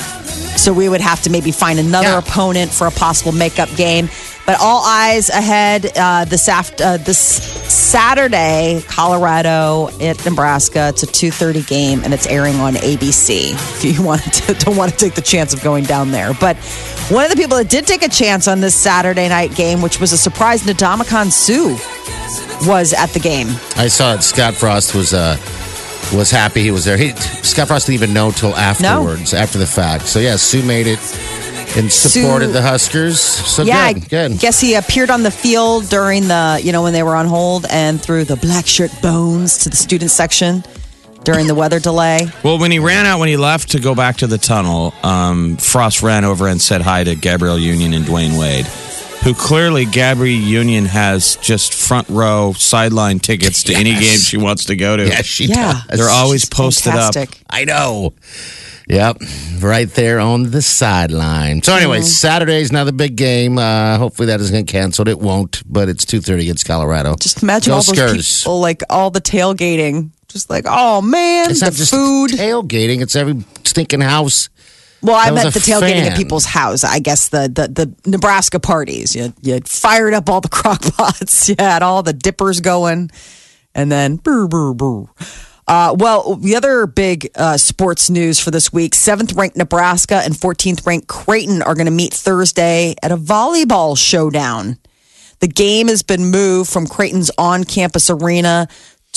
So 0.57 0.73
we 0.73 0.89
would 0.89 1.01
have 1.01 1.21
to 1.23 1.29
maybe 1.29 1.51
find 1.51 1.79
another 1.79 2.07
Yeah. 2.09 2.17
opponent 2.19 2.71
for 2.71 2.87
a 2.87 2.91
possible 2.91 3.31
makeup 3.31 3.69
game. 3.75 4.09
But 4.45 4.59
all 4.61 4.81
eyes 4.85 5.29
ahead 5.29 5.91
uh, 5.97 6.23
this 6.23 6.47
after 6.47 6.83
uh, 6.83 6.97
this 6.97 7.17
Saturday, 7.17 8.81
Colorado 8.87 9.89
at 9.99 10.23
Nebraska. 10.25 10.87
It's 10.89 11.03
a 11.03 11.07
2:30 11.07 11.67
game, 11.67 12.01
and 12.05 12.13
it's 12.13 12.25
airing 12.27 12.55
on 12.61 12.75
ABC. 12.75 13.51
If 13.51 13.83
you 13.83 14.01
want 14.09 14.21
to, 14.21 14.53
don't 14.53 14.77
want 14.77 14.91
to 14.93 14.97
take 14.97 15.15
the 15.15 15.21
chance 15.21 15.53
of 15.53 15.61
going 15.61 15.83
down 15.83 16.11
there, 16.11 16.33
but 16.39 16.55
one 17.09 17.25
of 17.25 17.29
the 17.31 17.35
people 17.35 17.57
that 17.57 17.69
did 17.69 17.85
take 17.85 18.03
a 18.03 18.09
chance 18.09 18.47
on 18.47 18.61
this 18.61 18.73
Saturday 18.75 19.27
night 19.27 19.53
game, 19.53 19.81
which 19.81 19.99
was 19.99 20.13
a 20.13 20.17
surprise, 20.17 20.63
Ndamukong 20.63 21.29
Suh 21.31 21.75
was 22.67 22.93
at 22.93 23.09
the 23.11 23.19
game. 23.19 23.47
I 23.75 23.87
saw 23.87 24.13
it. 24.15 24.23
Scott 24.23 24.53
Frost 24.55 24.95
was 24.95 25.13
uh 25.13 25.37
was 26.13 26.31
happy 26.31 26.61
he 26.63 26.71
was 26.71 26.85
there. 26.85 26.97
He 26.97 27.11
Scott 27.11 27.67
Frost 27.67 27.87
didn't 27.87 28.01
even 28.01 28.13
know 28.13 28.31
till 28.31 28.55
afterwards, 28.55 29.33
after 29.33 29.57
the 29.57 29.67
fact. 29.67 30.07
So 30.07 30.19
yeah, 30.19 30.35
Suh 30.37 30.63
made 30.63 30.87
it 30.87 30.99
and 31.77 31.91
supported 31.91 32.47
Suh- 32.47 32.53
the 32.53 32.61
Huskers. 32.61 33.19
So 33.19 33.63
yeah, 33.63 33.93
good, 33.93 34.09
good. 34.09 34.31
I 34.31 34.35
guess 34.35 34.59
he 34.59 34.75
appeared 34.75 35.09
on 35.09 35.23
the 35.23 35.31
field 35.31 35.89
during 35.89 36.27
the, 36.27 36.59
you 36.63 36.71
know, 36.71 36.81
when 36.81 36.93
they 36.93 37.03
were 37.03 37.15
on 37.15 37.25
hold 37.27 37.65
and 37.69 38.01
threw 38.01 38.23
the 38.23 38.37
black 38.37 38.65
shirt 38.65 38.91
bones 39.01 39.59
to 39.59 39.69
the 39.69 39.75
student 39.75 40.09
section 40.11 40.63
during 41.23 41.45
the 41.47 41.55
weather 41.55 41.79
delay. 41.79 42.27
Well, 42.43 42.57
when 42.59 42.71
he 42.71 42.79
ran 42.79 43.05
out, 43.05 43.19
when 43.19 43.27
he 43.27 43.35
left 43.35 43.71
to 43.71 43.79
go 43.81 43.93
back 43.93 44.17
to 44.17 44.27
the 44.27 44.37
tunnel, 44.37 44.93
um, 45.03 45.57
Frost 45.57 46.01
ran 46.01 46.23
over 46.23 46.47
and 46.47 46.61
said 46.61 46.81
hi 46.81 47.03
to 47.03 47.15
Gabrielle 47.15 47.59
Union 47.59 47.93
and 47.93 48.05
Dwyane 48.05 48.39
Wade, 48.39 48.65
who 49.27 49.33
clearly 49.33 49.83
Gabrielle 49.83 50.39
Union 50.41 50.85
has 50.85 51.35
just 51.37 51.73
front 51.73 52.07
row 52.07 52.53
sideline 52.53 53.19
tickets 53.19 53.63
to 53.63 53.73
any 53.75 53.91
game 53.91 54.19
she 54.19 54.37
wants 54.37 54.63
to 54.65 54.75
go 54.77 54.95
to. 54.95 55.05
Yeah, 55.05 55.21
she 55.21 55.47
Yeah. 55.47 55.81
does. 55.89 55.99
They're 55.99 56.09
always 56.09 56.45
posted 56.45 56.93
up. 56.93 57.13
I 57.49 57.65
know. 57.65 58.13
Yep, 58.87 59.17
right 59.59 59.89
there 59.95 60.21
on 60.21 60.51
the 60.51 60.61
sideline. 60.61 61.61
So 61.61 61.75
anyway, 61.75 61.97
Mm-hmm. 61.97 62.05
Saturday's 62.05 62.69
another 62.69 62.93
big 62.93 63.17
game. 63.17 63.57
Uh, 63.57 63.97
hopefully 63.97 64.27
that 64.27 64.37
doesn't 64.37 64.55
get 64.55 64.67
canceled. 64.67 65.09
It 65.09 65.19
won't, 65.19 65.61
but 65.69 65.89
it's 65.89 66.05
two 66.05 66.21
thirty 66.21 66.43
against 66.43 66.65
Colorado. 66.65 67.15
Just 67.19 67.43
imagine 67.43 67.71
Go 67.71 67.75
all 67.79 67.83
those 67.83 68.39
people, 68.43 68.61
like 68.61 68.81
all 68.89 69.11
the 69.11 69.19
tailgating. 69.19 70.11
Just 70.29 70.49
like, 70.49 70.63
oh 70.69 71.01
man, 71.01 71.49
It's 71.51 71.59
the 71.59 71.65
not 71.65 71.73
just 71.73 71.91
food. 71.91 72.31
tailgating. 72.31 73.01
It's 73.01 73.17
every 73.17 73.43
stinking 73.65 73.99
house. 74.01 74.47
Well, 75.07 75.15
I 75.15 75.31
meant 75.31 75.53
the 75.53 75.59
tailgating 75.61 76.03
fan. 76.03 76.11
at 76.11 76.17
people's 76.17 76.45
house. 76.45 76.83
I 76.83 76.99
guess 76.99 77.29
the 77.29 77.47
the, 77.47 77.85
the 77.85 78.09
Nebraska 78.09 78.59
parties. 78.59 79.15
You, 79.15 79.33
you 79.41 79.59
fired 79.61 80.13
up 80.13 80.29
all 80.29 80.41
the 80.41 80.49
crock 80.49 80.81
pots. 80.81 81.47
You 81.49 81.55
had 81.57 81.81
all 81.81 82.03
the 82.03 82.13
dippers 82.13 82.59
going, 82.59 83.09
and 83.73 83.91
then 83.91 84.17
brr, 84.17 84.47
brr, 84.47 84.73
brr. 84.73 85.05
Uh, 85.67 85.93
well, 85.97 86.35
the 86.35 86.55
other 86.55 86.87
big 86.87 87.29
uh, 87.35 87.57
sports 87.57 88.09
news 88.09 88.39
for 88.39 88.51
this 88.51 88.71
week: 88.73 88.93
seventh 88.93 89.33
ranked 89.33 89.55
Nebraska 89.57 90.21
and 90.23 90.33
14th 90.33 90.85
ranked 90.85 91.07
Creighton 91.07 91.61
are 91.61 91.73
going 91.73 91.85
to 91.85 91.91
meet 91.91 92.13
Thursday 92.13 92.95
at 93.01 93.11
a 93.11 93.17
volleyball 93.17 93.97
showdown. 93.97 94.77
The 95.39 95.47
game 95.47 95.87
has 95.87 96.01
been 96.01 96.31
moved 96.31 96.69
from 96.69 96.87
Creighton's 96.87 97.29
on-campus 97.37 98.09
arena 98.09 98.67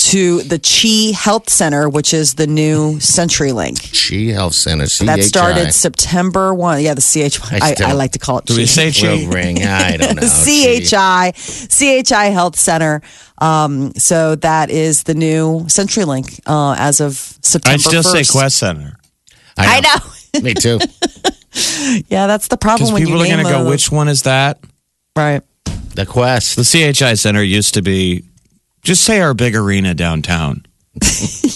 to 0.09 0.41
the 0.43 0.57
Chi 0.59 1.15
Health 1.17 1.49
Center, 1.49 1.87
which 1.89 2.13
is 2.13 2.33
the 2.33 2.47
new 2.47 2.95
CenturyLink. 2.95 3.77
Chi 3.91 4.33
Health 4.33 4.53
Center. 4.53 4.85
That 5.05 5.23
started 5.23 5.71
September 5.73 6.53
1. 6.53 6.81
Yeah, 6.81 6.93
the 6.93 7.01
CHI. 7.01 7.57
I, 7.61 7.73
still- 7.73 7.87
I 7.87 7.91
like 7.93 8.11
to 8.13 8.19
call 8.19 8.39
it 8.39 8.45
Do 8.45 8.55
we 8.55 8.65
CHI. 8.65 8.91
say 8.91 9.25
Will 9.25 9.31
ring. 9.31 9.63
I 9.63 9.97
don't 9.97 10.15
know. 10.15 10.21
CHI, 10.27 11.31
CHI 11.35 12.25
Health 12.31 12.55
Center. 12.57 13.01
Um, 13.37 13.93
so 13.95 14.35
that 14.35 14.69
is 14.69 15.03
the 15.03 15.13
new 15.13 15.61
CenturyLink 15.61 16.41
uh, 16.45 16.75
as 16.77 17.01
of 17.01 17.13
September 17.41 17.73
I 17.73 17.77
still 17.77 18.03
1st. 18.03 18.11
say 18.25 18.39
Qwest 18.39 18.51
Center 18.53 18.97
I 19.57 19.81
know. 19.81 20.41
Me 20.41 20.53
too. 20.53 20.79
Yeah, 22.07 22.27
that's 22.27 22.47
the 22.47 22.55
problem 22.55 22.79
because 22.87 22.93
when 22.93 23.01
people 23.03 23.17
you 23.25 23.33
are 23.33 23.35
going 23.35 23.45
to 23.45 23.51
go, 23.63 23.69
which 23.69 23.91
one 23.91 24.07
is 24.07 24.21
that? 24.23 24.63
right. 25.17 25.41
The 25.95 26.05
Qwest. 26.05 26.55
The 26.55 26.93
CHI 26.93 27.15
Center 27.15 27.43
used 27.43 27.73
to 27.73 27.81
be, 27.81 28.23
just 28.81 29.03
say 29.03 29.21
our 29.21 29.33
big 29.33 29.55
arena 29.55 29.93
downtown. 29.93 30.65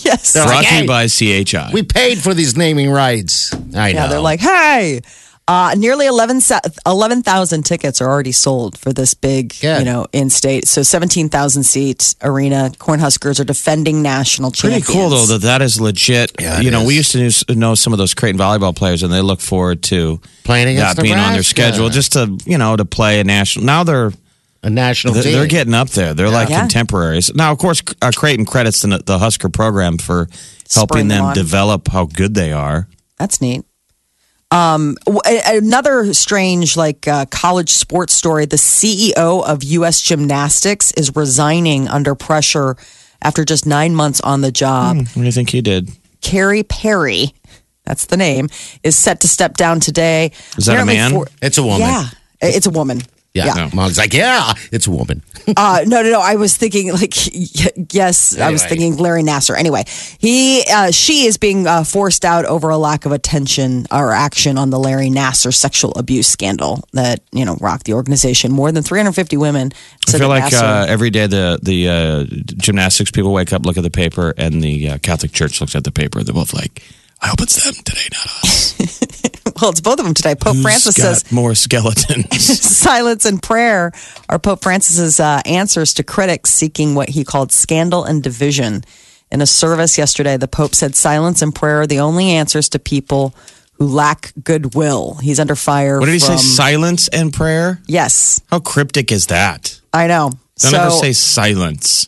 Yes. 0.05 0.33
They're 0.33 0.43
Brought 0.45 0.55
like, 0.57 0.67
to 0.67 0.71
"Hey, 0.73 0.81
you 0.81 0.87
by 0.87 1.07
CHI. 1.07 1.71
We 1.73 1.81
paid 1.81 2.19
for 2.19 2.35
these 2.35 2.55
naming 2.55 2.91
rights. 2.91 3.51
I 3.75 3.91
know. 3.93 4.07
They're 4.07 4.19
like, 4.19 4.39
hey. 4.39 5.01
Uh, 5.47 5.73
nearly 5.77 6.05
11 6.05 6.41
sa- 6.41 6.59
11,000 6.85 7.63
tickets 7.63 8.01
are 8.01 8.07
already 8.07 8.31
sold 8.31 8.77
for 8.77 8.93
this 8.93 9.13
big, 9.15 9.55
Good. 9.59 9.79
you 9.79 9.85
know, 9.85 10.05
in-state. 10.13 10.67
So 10.67 10.83
17,000 10.83 11.63
seats 11.63 12.15
arena. 12.21 12.71
Cornhuskers 12.77 13.39
are 13.39 13.43
defending 13.43 14.01
national 14.03 14.51
Pretty 14.51 14.81
champions. 14.81 14.87
cool 14.87 15.09
though 15.09 15.25
that 15.25 15.41
that 15.41 15.61
is 15.63 15.81
legit. 15.81 16.31
Yeah, 16.39 16.59
it 16.59 16.63
you 16.63 16.69
know, 16.71 16.85
we 16.85 16.95
used 16.95 17.11
to 17.13 17.17
knew- 17.19 17.55
know 17.59 17.73
some 17.75 17.93
of 17.93 17.97
those 17.99 18.13
Creighton 18.13 18.39
volleyball 18.39 18.75
players, 18.75 19.01
and 19.03 19.11
they 19.11 19.21
look 19.21 19.39
forward 19.41 19.81
to 19.83 20.19
Playing 20.43 20.67
against 20.69 20.97
that 20.97 21.01
being 21.03 21.15
on 21.17 21.33
their 21.33 21.43
schedule, 21.43 21.89
just 21.89 22.13
to 22.13 22.37
you 22.45 22.57
know 22.59 22.75
to 22.75 22.85
play 22.85 23.19
a 23.19 23.23
national. 23.23 23.65
Now 23.65 23.83
they're 23.83 24.11
a 24.65 24.69
national 24.69 25.13
they're, 25.13 25.23
team. 25.23 25.33
they're 25.33 25.47
getting 25.47 25.73
up 25.73 25.89
there. 25.91 26.13
They're 26.13 26.29
like 26.29 26.49
Yeah. 26.49 26.59
contemporaries. 26.61 27.33
Now, 27.33 27.51
of 27.51 27.57
course, 27.59 27.81
uh, 28.01 28.11
Creighton 28.15 28.45
credits 28.45 28.81
the, 28.81 29.01
the 29.05 29.19
Husker 29.19 29.47
program 29.49 29.97
for 29.97 30.27
helping 30.73 30.95
Spring 30.97 31.07
them 31.07 31.23
on. 31.25 31.33
develop 31.35 31.87
how 31.89 32.05
good 32.05 32.33
they 32.33 32.51
are. 32.51 32.87
That's 33.17 33.39
neat. 33.41 33.63
Um, 34.51 34.95
w- 35.05 35.19
a- 35.25 35.57
another 35.57 36.13
strange, 36.13 36.77
like 36.77 37.07
uh, 37.07 37.25
college 37.25 37.69
sports 37.71 38.13
story. 38.13 38.45
The 38.45 38.57
CEO 38.57 39.43
of 39.45 39.63
U.S. 39.63 40.01
Gymnastics 40.01 40.91
is 40.93 41.15
resigning 41.15 41.87
under 41.87 42.15
pressure 42.15 42.75
after 43.21 43.43
just 43.45 43.65
nine 43.65 43.95
months 43.95 44.21
on 44.21 44.41
the 44.41 44.51
job. 44.51 44.97
What 44.97 45.13
do 45.15 45.21
you 45.23 45.31
think 45.31 45.49
he 45.49 45.61
did? 45.61 45.89
Kerry 46.21 46.63
Perry, 46.63 47.33
that's 47.85 48.05
the 48.05 48.17
name, 48.17 48.49
is 48.83 48.95
set 48.97 49.19
to 49.21 49.27
step 49.27 49.57
down 49.57 49.79
today. 49.79 50.31
Is 50.57 50.65
that 50.67 50.79
a 50.79 50.85
man? 50.85 51.11
for- 51.11 51.27
It's 51.41 51.57
a 51.57 51.63
woman. 51.63 51.81
Yeah, 51.81 52.07
it's 52.41 52.65
a 52.67 52.71
woman. 52.71 53.01
Yeah. 53.35 53.53
Yeah. 53.55 53.69
Mom's 53.73 53.97
like, 53.97 54.13
yeah, 54.13 54.53
it's 54.71 54.87
a 54.87 54.91
woman. 54.91 55.21
Uh, 55.57 55.83
no, 55.85 56.01
no, 56.01 56.09
no. 56.09 56.21
I 56.21 56.37
was 56.37 56.55
thinking 56.57 56.91
like, 56.93 57.13
y- 57.33 57.85
yes, 57.91 58.39
I 58.39 58.49
was 58.51 58.63
thinking 58.69 58.95
Larry 58.97 59.21
Nassar. 59.23 59.55
Anyway, 59.57 59.83
he, 60.17 60.63
uh, 60.73 60.89
she 60.91 61.25
is 61.25 61.35
being 61.37 61.67
uh, 61.67 61.83
forced 61.83 62.23
out 62.23 62.45
over 62.45 62.69
a 62.69 62.77
lack 62.77 63.05
of 63.05 63.11
attention 63.11 63.85
or 63.91 64.13
action 64.13 64.57
on 64.57 64.69
the 64.69 64.79
Larry 64.79 65.09
Nassar 65.09 65.53
sexual 65.53 65.91
abuse 65.97 66.27
scandal 66.27 66.87
that 66.93 67.19
you 67.33 67.43
know 67.45 67.57
rocked 67.59 67.83
the 67.85 67.93
organization. 67.93 68.51
More 68.53 68.71
than 68.71 68.81
350 68.83 69.35
women. 69.37 69.71
I 70.07 70.11
feel 70.19 70.29
like 70.29 70.43
uh, 70.63 70.85
every 70.87 71.09
day 71.09 71.27
the 71.27 71.59
the 71.61 71.89
uh, 71.89 72.23
gymnastics 72.57 73.11
people 73.11 73.33
wake 73.33 73.51
up, 73.51 73.65
look 73.65 73.75
at 73.77 73.83
the 73.83 73.91
paper, 73.91 74.33
and 74.37 74.61
the 74.63 74.91
uh, 74.91 74.97
Catholic 74.99 75.33
Church 75.33 75.59
looks 75.59 75.75
at 75.75 75.83
the 75.83 75.91
paper. 75.91 76.23
They're 76.23 76.33
both 76.33 76.53
like, 76.53 76.81
"I 77.21 77.27
hope 77.27 77.41
it's 77.41 77.61
them 77.63 77.73
today, 77.83 78.07
not 78.13 78.25
us." 78.45 79.21
well, 79.61 79.71
it's 79.71 79.81
both 79.81 79.99
of 79.99 80.05
them 80.05 80.13
today. 80.13 80.35
Pope 80.35 80.55
Who's 80.55 80.63
Francis 80.63 80.97
got 80.97 81.03
says 81.03 81.31
more 81.31 81.55
skeletons. 81.55 82.59
silence 82.77 83.25
and 83.25 83.41
prayer 83.41 83.91
are 84.29 84.39
Pope 84.39 84.61
Francis's 84.63 85.19
uh, 85.19 85.41
answers 85.45 85.93
to 85.95 86.03
critics 86.03 86.49
seeking 86.51 86.95
what 86.95 87.09
he 87.09 87.23
called 87.23 87.51
scandal 87.51 88.03
and 88.03 88.23
division. 88.23 88.83
In 89.31 89.41
a 89.41 89.47
service 89.47 89.97
yesterday, 89.97 90.37
the 90.37 90.47
Pope 90.47 90.75
said 90.75 90.95
silence 90.95 91.41
and 91.41 91.53
prayer 91.53 91.81
are 91.81 91.87
the 91.87 91.99
only 91.99 92.29
answers 92.31 92.69
to 92.69 92.79
people 92.79 93.35
who 93.73 93.87
lack 93.87 94.31
goodwill. 94.43 95.15
He's 95.15 95.39
under 95.39 95.55
fire. 95.55 95.99
what 95.99 96.05
did 96.05 96.13
he 96.13 96.19
say? 96.19 96.37
Silence 96.37 97.07
and 97.09 97.33
prayer. 97.33 97.81
Yes, 97.87 98.41
How 98.49 98.59
cryptic 98.59 99.11
is 99.11 99.27
that? 99.27 99.79
I 99.93 100.07
know. 100.07 100.31
Don't 100.59 100.71
so 100.71 100.77
ever 100.79 100.91
say 100.91 101.11
silence. 101.13 102.07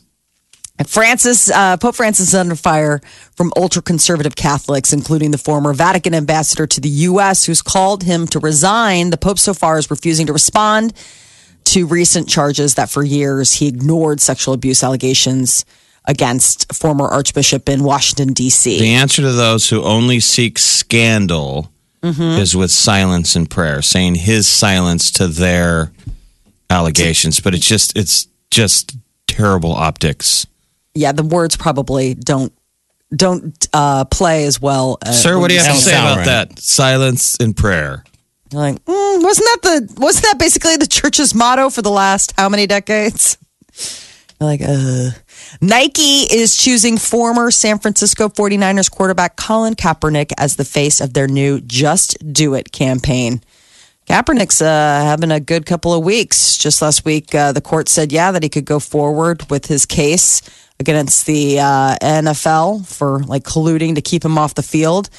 Francis, 0.86 1.50
uh, 1.50 1.76
Pope 1.76 1.96
Francis 1.96 2.28
is 2.28 2.34
under 2.34 2.54
fire 2.54 3.00
from 3.36 3.52
ultra 3.56 3.82
conservative 3.82 4.36
Catholics, 4.36 4.92
including 4.92 5.32
the 5.32 5.38
former 5.38 5.72
Vatican 5.72 6.14
ambassador 6.14 6.66
to 6.66 6.80
the 6.80 6.88
U.S., 6.88 7.44
who's 7.46 7.62
called 7.62 8.04
him 8.04 8.26
to 8.28 8.38
resign. 8.38 9.10
The 9.10 9.16
Pope 9.16 9.38
so 9.38 9.54
far 9.54 9.78
is 9.78 9.90
refusing 9.90 10.26
to 10.26 10.32
respond 10.32 10.92
to 11.64 11.86
recent 11.86 12.28
charges 12.28 12.76
that 12.76 12.88
for 12.90 13.02
years 13.02 13.54
he 13.54 13.66
ignored 13.66 14.20
sexual 14.20 14.54
abuse 14.54 14.82
allegations 14.84 15.64
against 16.04 16.72
former 16.74 17.06
Archbishop 17.06 17.68
in 17.68 17.82
Washington, 17.84 18.32
D.C. 18.32 18.78
The 18.78 18.94
answer 18.94 19.20
to 19.22 19.32
those 19.32 19.68
who 19.68 19.82
only 19.82 20.20
seek 20.20 20.58
scandal 20.58 21.72
Mm-hmm. 22.00 22.40
is 22.40 22.54
with 22.54 22.70
silence 22.70 23.34
and 23.34 23.50
prayer, 23.50 23.82
saying 23.82 24.14
his 24.14 24.46
silence 24.46 25.10
to 25.10 25.26
their 25.26 25.90
allegations. 26.70 27.40
But 27.40 27.56
it's 27.56 27.66
just 27.66 27.98
it's 27.98 28.28
just 28.52 28.96
terrible 29.26 29.72
optics. 29.72 30.46
Yeah, 30.98 31.12
the 31.12 31.22
words 31.22 31.56
probably 31.56 32.14
don't 32.14 32.52
don't 33.14 33.68
uh, 33.72 34.04
play 34.04 34.44
as 34.44 34.60
well. 34.60 34.98
As 35.04 35.22
Sir, 35.22 35.38
what 35.38 35.48
do 35.48 35.54
you 35.54 35.60
have 35.60 35.76
to 35.76 35.80
say 35.80 35.92
about 35.92 36.18
right. 36.18 36.26
that? 36.26 36.58
Silence 36.58 37.36
in 37.36 37.54
prayer. 37.54 38.04
You're 38.52 38.60
like, 38.60 38.84
mm, 38.84 39.22
wasn't 39.22 39.46
that 39.46 39.62
the 39.62 40.00
wasn't 40.00 40.24
that 40.24 40.38
basically 40.38 40.76
the 40.76 40.86
church's 40.86 41.34
motto 41.34 41.70
for 41.70 41.82
the 41.82 41.90
last 41.90 42.34
how 42.36 42.48
many 42.48 42.66
decades? 42.66 43.38
You're 44.40 44.48
like, 44.48 44.60
uh. 44.62 45.10
Nike 45.60 46.22
is 46.30 46.56
choosing 46.56 46.98
former 46.98 47.50
San 47.50 47.78
Francisco 47.78 48.28
49ers 48.28 48.90
quarterback 48.90 49.36
Colin 49.36 49.74
Kaepernick 49.74 50.32
as 50.38 50.56
the 50.56 50.64
face 50.64 51.00
of 51.00 51.14
their 51.14 51.26
new 51.26 51.60
Just 51.60 52.16
Do 52.32 52.54
It 52.54 52.70
campaign. 52.70 53.40
Kaepernick's 54.08 54.62
uh, 54.62 54.66
having 55.04 55.30
a 55.30 55.38
good 55.40 55.66
couple 55.66 55.92
of 55.92 56.02
weeks. 56.02 56.56
Just 56.56 56.80
last 56.80 57.04
week, 57.04 57.34
uh, 57.34 57.52
the 57.52 57.60
court 57.60 57.88
said, 57.88 58.10
yeah, 58.10 58.30
that 58.32 58.42
he 58.42 58.48
could 58.48 58.64
go 58.64 58.78
forward 58.80 59.48
with 59.50 59.66
his 59.66 59.84
case 59.84 60.40
against 60.80 61.26
the 61.26 61.60
uh, 61.60 61.96
NFL 62.00 62.86
for 62.86 63.20
like 63.24 63.44
colluding 63.44 63.96
to 63.96 64.00
keep 64.00 64.24
him 64.24 64.38
off 64.38 64.54
the 64.54 64.62
field. 64.62 65.10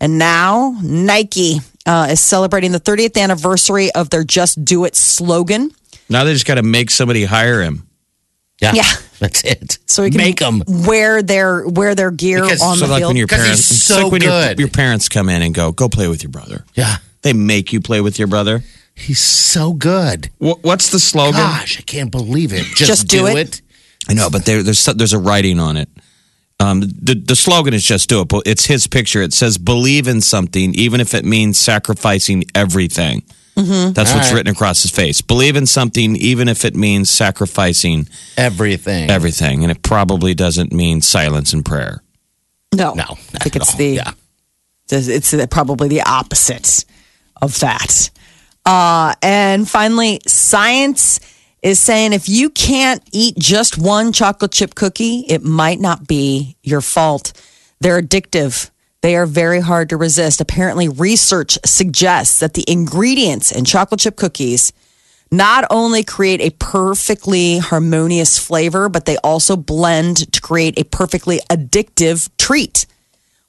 And 0.00 0.18
now 0.18 0.76
Nike 0.82 1.60
uh, 1.86 2.08
is 2.10 2.20
celebrating 2.20 2.72
the 2.72 2.80
30th 2.80 3.18
anniversary 3.20 3.90
of 3.92 4.10
their 4.10 4.24
Just 4.24 4.62
Do 4.64 4.84
It 4.84 4.94
slogan. 4.94 5.70
Now 6.10 6.24
they 6.24 6.34
just 6.34 6.44
got 6.46 6.56
to 6.56 6.62
make 6.62 6.90
somebody 6.90 7.24
hire 7.24 7.62
him. 7.62 7.88
Yeah, 8.60 8.72
Yeah. 8.74 8.90
that's 9.20 9.42
it. 9.42 9.78
So 9.86 10.02
we 10.02 10.10
can 10.10 10.18
make 10.18 10.38
them. 10.38 10.62
wear 10.66 11.22
their 11.22 11.66
wear 11.66 11.94
their 11.94 12.10
gear 12.10 12.42
Because- 12.42 12.60
on 12.60 12.76
So 12.76 12.84
the 12.86 12.92
like 12.92 13.00
field. 13.00 13.10
when 13.10 13.16
your 13.16 13.26
'Cause 13.26 13.38
he's 13.38 13.44
parents, 13.46 13.70
it's 13.70 13.82
so 13.84 14.02
like 14.02 14.12
when 14.12 14.22
your, 14.22 14.52
your 14.58 14.68
parents 14.68 15.08
come 15.08 15.28
in 15.30 15.40
and 15.40 15.54
go, 15.54 15.72
go 15.72 15.88
play 15.88 16.08
with 16.08 16.22
your 16.22 16.30
brother. 16.30 16.64
Yeah, 16.74 16.96
They 17.24 17.32
make 17.32 17.72
you 17.72 17.80
play 17.80 18.00
with 18.00 18.18
your 18.18 18.28
brother. 18.28 18.62
he's 18.94 19.18
so 19.20 19.72
good. 19.72 20.30
Wh- 20.38 20.62
What's 20.62 20.90
the 20.90 21.00
slogan? 21.00 21.40
Gosh, 21.40 21.78
I 21.78 21.82
can't 21.82 22.10
believe 22.12 22.52
it. 22.52 22.62
Just, 22.76 22.86
Just 22.86 23.08
do 23.08 23.18
do, 23.18 23.26
it. 23.26 23.36
it. 23.36 23.62
I 24.08 24.14
know, 24.14 24.30
but 24.30 24.44
there, 24.44 24.62
there's 24.62 24.84
there's 24.84 25.12
a 25.14 25.18
writing 25.18 25.58
on 25.58 25.76
it. 25.76 25.88
Um, 26.60 26.80
the 26.82 27.14
the 27.26 27.34
slogan 27.34 27.74
is 27.74 27.82
just 27.84 28.08
do 28.08 28.20
it, 28.20 28.28
but 28.28 28.42
it's 28.46 28.66
his 28.66 28.86
picture. 28.86 29.20
It 29.22 29.32
says 29.34 29.58
believe 29.58 30.06
in 30.06 30.20
something, 30.20 30.74
even 30.76 31.00
if 31.00 31.12
it 31.14 31.24
means 31.24 31.58
sacrificing 31.58 32.44
everything. 32.54 33.22
Mm-hmm. 33.56 33.92
That's 33.92 34.10
All 34.10 34.16
what's 34.18 34.28
right. 34.30 34.36
written 34.38 34.52
across 34.52 34.82
his 34.82 34.90
face. 34.90 35.20
Believe 35.20 35.56
in 35.56 35.64
something, 35.66 36.16
even 36.16 36.48
if 36.48 36.64
it 36.64 36.74
means 36.76 37.08
sacrificing 37.08 38.08
Everything. 38.36 39.08
everything, 39.10 39.62
and 39.62 39.70
it 39.70 39.80
probably 39.82 40.34
doesn't 40.34 40.72
mean 40.72 41.00
silence 41.02 41.52
and 41.52 41.64
prayer. 41.64 42.02
no, 42.74 42.94
No, 42.94 43.04
I 43.34 43.38
think 43.38 43.56
it's 43.56 43.70
all. 43.72 43.78
the 43.78 43.86
Yeah. 43.94 44.10
it's 44.90 45.34
probably 45.50 45.88
the 45.88 46.02
opposite 46.02 46.84
of 47.40 47.58
that. 47.60 48.10
Uh, 48.66 49.14
and 49.22 49.68
finally, 49.68 50.20
science 50.26 51.20
is 51.62 51.80
saying 51.80 52.12
if 52.12 52.28
you 52.28 52.50
can't 52.50 53.02
eat 53.12 53.38
just 53.38 53.78
one 53.78 54.12
chocolate 54.12 54.52
chip 54.52 54.74
cookie, 54.74 55.24
it 55.28 55.42
might 55.42 55.80
not 55.80 56.06
be 56.06 56.56
your 56.62 56.80
fault. 56.80 57.32
They're 57.80 58.00
addictive. 58.00 58.70
They 59.02 59.16
are 59.16 59.26
very 59.26 59.60
hard 59.60 59.90
to 59.90 59.96
resist. 59.96 60.40
Apparently, 60.40 60.88
research 60.88 61.58
suggests 61.64 62.40
that 62.40 62.54
the 62.54 62.64
ingredients 62.66 63.52
in 63.52 63.64
chocolate 63.64 64.00
chip 64.00 64.16
cookies 64.16 64.72
not 65.30 65.64
only 65.70 66.04
create 66.04 66.40
a 66.40 66.50
perfectly 66.50 67.58
harmonious 67.58 68.38
flavor, 68.38 68.88
but 68.88 69.04
they 69.04 69.16
also 69.18 69.56
blend 69.56 70.32
to 70.32 70.40
create 70.40 70.78
a 70.78 70.84
perfectly 70.84 71.40
addictive 71.50 72.30
treat. 72.38 72.86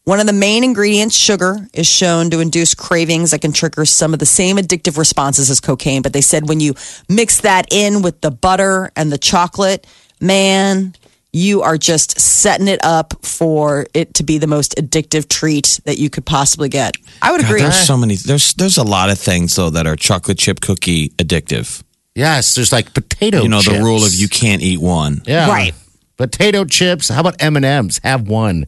One 0.05 0.19
of 0.19 0.27
the 0.27 0.33
main 0.33 0.63
ingredients, 0.63 1.15
sugar, 1.17 1.67
is 1.73 1.87
shown 1.87 2.29
to 2.29 2.39
induce 2.39 2.75
cravings 2.75 3.31
that 3.31 3.41
can 3.41 3.51
trigger 3.51 3.85
some 3.85 4.13
of 4.13 4.19
the 4.19 4.25
same 4.27 4.57
addictive 4.57 4.99
responses 4.99 5.49
as 5.49 5.59
cocaine. 5.59 6.03
But 6.03 6.13
they 6.13 6.21
said 6.21 6.47
when 6.47 6.59
you 6.59 6.75
mix 7.09 7.41
that 7.41 7.65
in 7.71 8.03
with 8.03 8.21
the 8.21 8.29
butter 8.29 8.91
and 8.95 9.11
the 9.11 9.17
chocolate, 9.17 9.87
man, 10.21 10.93
you 11.33 11.63
are 11.63 11.75
just 11.75 12.19
setting 12.19 12.67
it 12.67 12.79
up 12.83 13.15
for 13.25 13.87
it 13.95 14.13
to 14.13 14.23
be 14.23 14.37
the 14.37 14.45
most 14.45 14.75
addictive 14.75 15.27
treat 15.27 15.79
that 15.85 15.97
you 15.97 16.11
could 16.11 16.25
possibly 16.25 16.69
get. 16.69 16.95
I 17.23 17.31
would 17.31 17.41
God, 17.41 17.49
agree. 17.49 17.61
there's 17.63 17.75
so 17.75 17.97
many. 17.97 18.15
There's 18.15 18.53
there's 18.53 18.77
a 18.77 18.83
lot 18.83 19.09
of 19.09 19.17
things 19.17 19.55
though 19.55 19.71
that 19.71 19.87
are 19.87 19.95
chocolate 19.95 20.37
chip 20.37 20.61
cookie 20.61 21.09
addictive. 21.17 21.81
Yes, 22.13 22.53
there's 22.53 22.71
like 22.71 22.93
potato. 22.93 23.41
You 23.41 23.49
know 23.49 23.63
the 23.63 23.81
rule 23.81 24.05
of 24.05 24.13
you 24.13 24.29
can't 24.29 24.61
eat 24.61 24.79
one. 24.79 25.23
Yeah. 25.25 25.49
Right. 25.49 25.73
Potato 26.15 26.63
chips. 26.63 27.09
How 27.09 27.21
about 27.21 27.41
M 27.41 27.55
and 27.55 27.65
M's? 27.65 27.99
Have 28.03 28.27
one. 28.27 28.67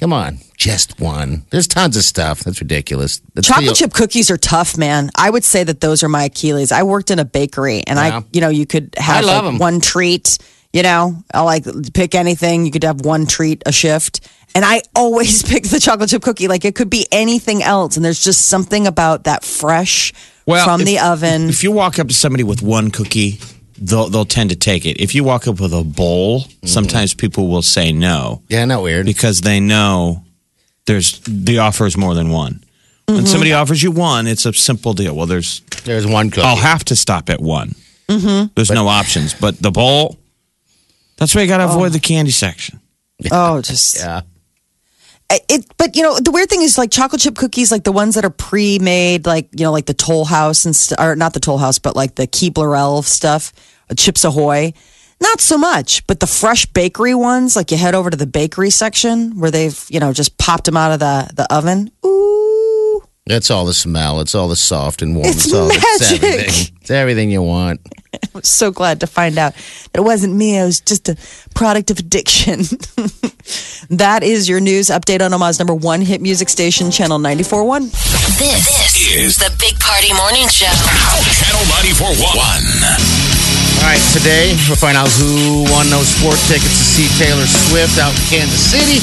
Come 0.00 0.12
on, 0.14 0.38
just 0.56 0.98
one. 0.98 1.44
There's 1.50 1.66
tons 1.68 1.94
of 1.96 2.02
stuff. 2.04 2.40
That's 2.40 2.60
ridiculous. 2.60 3.20
That's 3.34 3.46
Chocolate 3.46 3.68
the- 3.68 3.74
chip 3.74 3.92
cookies 3.92 4.30
are 4.30 4.38
tough, 4.38 4.78
man. 4.78 5.10
I 5.14 5.28
would 5.28 5.44
say 5.44 5.62
that 5.62 5.80
those 5.82 6.02
are 6.02 6.08
my 6.08 6.24
Achilles. 6.24 6.72
I 6.72 6.82
worked 6.84 7.10
in 7.10 7.18
a 7.18 7.24
bakery 7.26 7.82
and 7.86 7.98
Yeah. 7.98 8.18
I, 8.20 8.24
you 8.32 8.40
know, 8.40 8.48
you 8.48 8.64
could 8.66 8.94
have 8.96 9.24
love 9.26 9.44
like 9.44 9.52
'em. 9.54 9.58
one 9.58 9.80
treat, 9.82 10.38
you 10.72 10.82
know, 10.82 11.22
I 11.34 11.42
like 11.42 11.66
pick 11.92 12.14
anything. 12.14 12.64
You 12.64 12.72
could 12.72 12.84
have 12.84 13.02
one 13.04 13.26
treat 13.26 13.62
a 13.66 13.72
shift. 13.72 14.20
And 14.54 14.64
I 14.64 14.80
always 14.96 15.42
pick 15.52 15.64
the 15.64 15.78
chocolate 15.78 16.08
chip 16.08 16.22
cookie. 16.22 16.48
Like 16.48 16.64
it 16.64 16.74
could 16.74 16.88
be 16.90 17.06
anything 17.12 17.62
else. 17.62 17.96
And 17.96 18.04
there's 18.04 18.24
just 18.24 18.46
something 18.48 18.86
about 18.86 19.24
that 19.24 19.44
fresh 19.44 20.14
from 20.46 20.80
if- 20.80 20.86
the 20.86 20.98
oven. 20.98 21.50
If 21.50 21.62
you 21.62 21.72
walk 21.72 21.98
up 21.98 22.08
to 22.08 22.14
somebody 22.14 22.42
with 22.42 22.62
one 22.62 22.90
cookie, 22.90 23.38
they'll 23.80 24.08
they'll 24.08 24.24
tend 24.24 24.50
to 24.50 24.56
take 24.56 24.84
it. 24.86 25.00
If 25.00 25.14
you 25.14 25.24
walk 25.24 25.46
up 25.48 25.60
with 25.60 25.72
a 25.72 25.82
bowl, 25.84 26.40
Mm-hmm. 26.40 26.66
sometimes 26.66 27.14
people 27.14 27.48
will 27.48 27.62
say 27.62 27.92
no 27.92 28.42
Yeah, 28.48 28.64
not 28.66 28.82
weird. 28.82 29.06
because 29.06 29.40
they 29.40 29.60
know 29.60 30.24
there's 30.86 31.20
the 31.20 31.58
offer 31.58 31.86
is 31.86 31.96
more 31.96 32.14
than 32.14 32.30
one. 32.30 32.54
Mm-hmm. 33.06 33.14
When 33.16 33.26
somebody 33.26 33.52
offers 33.52 33.82
you 33.82 33.90
one, 33.90 34.26
it's 34.26 34.46
a 34.46 34.52
simple 34.52 34.92
deal. 34.92 35.16
Well, 35.16 35.26
there's 35.26 35.60
There's 35.84 36.06
one 36.06 36.30
cookie. 36.30 36.46
I'll 36.46 36.56
have 36.56 36.84
to 36.86 36.96
stop 36.96 37.30
at 37.30 37.40
one. 37.40 37.74
Mm-hmm. 38.08 38.52
There's 38.54 38.70
no 38.70 38.86
options, 38.88 39.34
but 39.34 39.60
the 39.60 39.70
bowl. 39.70 40.16
That's 41.16 41.34
why 41.34 41.42
you 41.42 41.48
got 41.48 41.58
to 41.58 41.64
avoid 41.64 41.92
the 41.92 42.00
candy 42.00 42.30
section. 42.32 42.80
oh, 43.32 43.60
just 43.62 43.98
yeah. 43.98 44.22
It 45.48 45.64
but 45.76 45.94
you 45.96 46.02
know 46.02 46.18
the 46.18 46.30
weird 46.30 46.48
thing 46.48 46.62
is 46.62 46.76
like 46.78 46.90
chocolate 46.90 47.20
chip 47.22 47.36
cookies 47.36 47.70
like 47.70 47.84
the 47.84 47.92
ones 47.92 48.14
that 48.16 48.24
are 48.24 48.30
pre-made 48.30 49.26
like 49.26 49.48
you 49.52 49.64
know 49.64 49.72
like 49.72 49.86
the 49.86 49.94
toll 49.94 50.24
house 50.24 50.64
and 50.64 50.74
st- 50.74 50.98
or 51.00 51.14
not 51.16 51.32
the 51.34 51.40
toll 51.40 51.58
house 51.58 51.78
but 51.78 51.94
like 51.96 52.14
the 52.16 52.26
keebler 52.26 52.76
elf 52.76 53.06
stuff 53.06 53.52
uh, 53.90 53.94
chips 53.94 54.24
ahoy 54.24 54.72
not 55.20 55.40
so 55.40 55.56
much 55.58 56.06
but 56.06 56.18
the 56.20 56.26
fresh 56.26 56.66
bakery 56.66 57.14
ones 57.14 57.54
like 57.56 57.70
you 57.70 57.76
head 57.76 57.94
over 57.94 58.10
to 58.10 58.16
the 58.16 58.26
bakery 58.26 58.70
section 58.70 59.38
where 59.38 59.50
they've 59.50 59.86
you 59.88 60.00
know 60.00 60.12
just 60.12 60.36
popped 60.38 60.64
them 60.64 60.76
out 60.76 60.90
of 60.92 60.98
the 61.00 61.30
the 61.34 61.46
oven 61.54 61.90
ooh 62.04 63.02
It's 63.26 63.50
all 63.50 63.64
the 63.64 63.74
smell. 63.74 64.20
It's 64.20 64.34
all 64.34 64.48
the 64.48 64.56
soft 64.56 65.02
and 65.02 65.14
warm. 65.14 65.28
It's 65.28 65.52
all 65.54 65.68
It's 65.70 66.10
magic. 66.10 66.24
everything. 66.24 66.76
It's 66.80 66.90
everything 66.90 67.30
you 67.30 67.42
want. 67.42 67.80
I'm 68.34 68.42
so 68.42 68.70
glad 68.70 69.00
to 69.00 69.06
find 69.06 69.38
out 69.38 69.54
that 69.54 69.98
it 70.00 70.04
wasn't 70.04 70.34
me. 70.34 70.58
I 70.58 70.64
was 70.64 70.80
just 70.80 71.08
a 71.08 71.16
product 71.54 71.90
of 71.90 71.98
addiction. 71.98 72.58
that 73.90 74.22
is 74.22 74.48
your 74.48 74.60
news 74.60 74.86
update 74.88 75.20
on 75.20 75.32
Omaha's 75.34 75.58
number 75.58 75.74
one 75.74 76.00
hit 76.00 76.20
music 76.20 76.48
station, 76.48 76.90
Channel 76.90 77.18
94.1. 77.18 77.90
This, 78.38 78.96
is 79.10 79.36
the 79.36 79.50
Big 79.58 79.78
Party 79.80 80.12
Morning 80.14 80.46
Show. 80.48 80.70
Channel 80.70 81.64
94.1. 81.98 82.22
All 83.80 83.88
right, 83.88 84.02
today 84.12 84.54
we'll 84.68 84.76
find 84.76 84.96
out 84.96 85.08
who 85.18 85.64
won 85.72 85.88
those 85.90 86.12
four 86.22 86.36
tickets 86.46 86.76
to 86.78 86.84
see 86.84 87.08
Taylor 87.18 87.46
Swift 87.46 87.98
out 87.98 88.12
in 88.14 88.22
Kansas 88.28 88.60
City. 88.60 89.00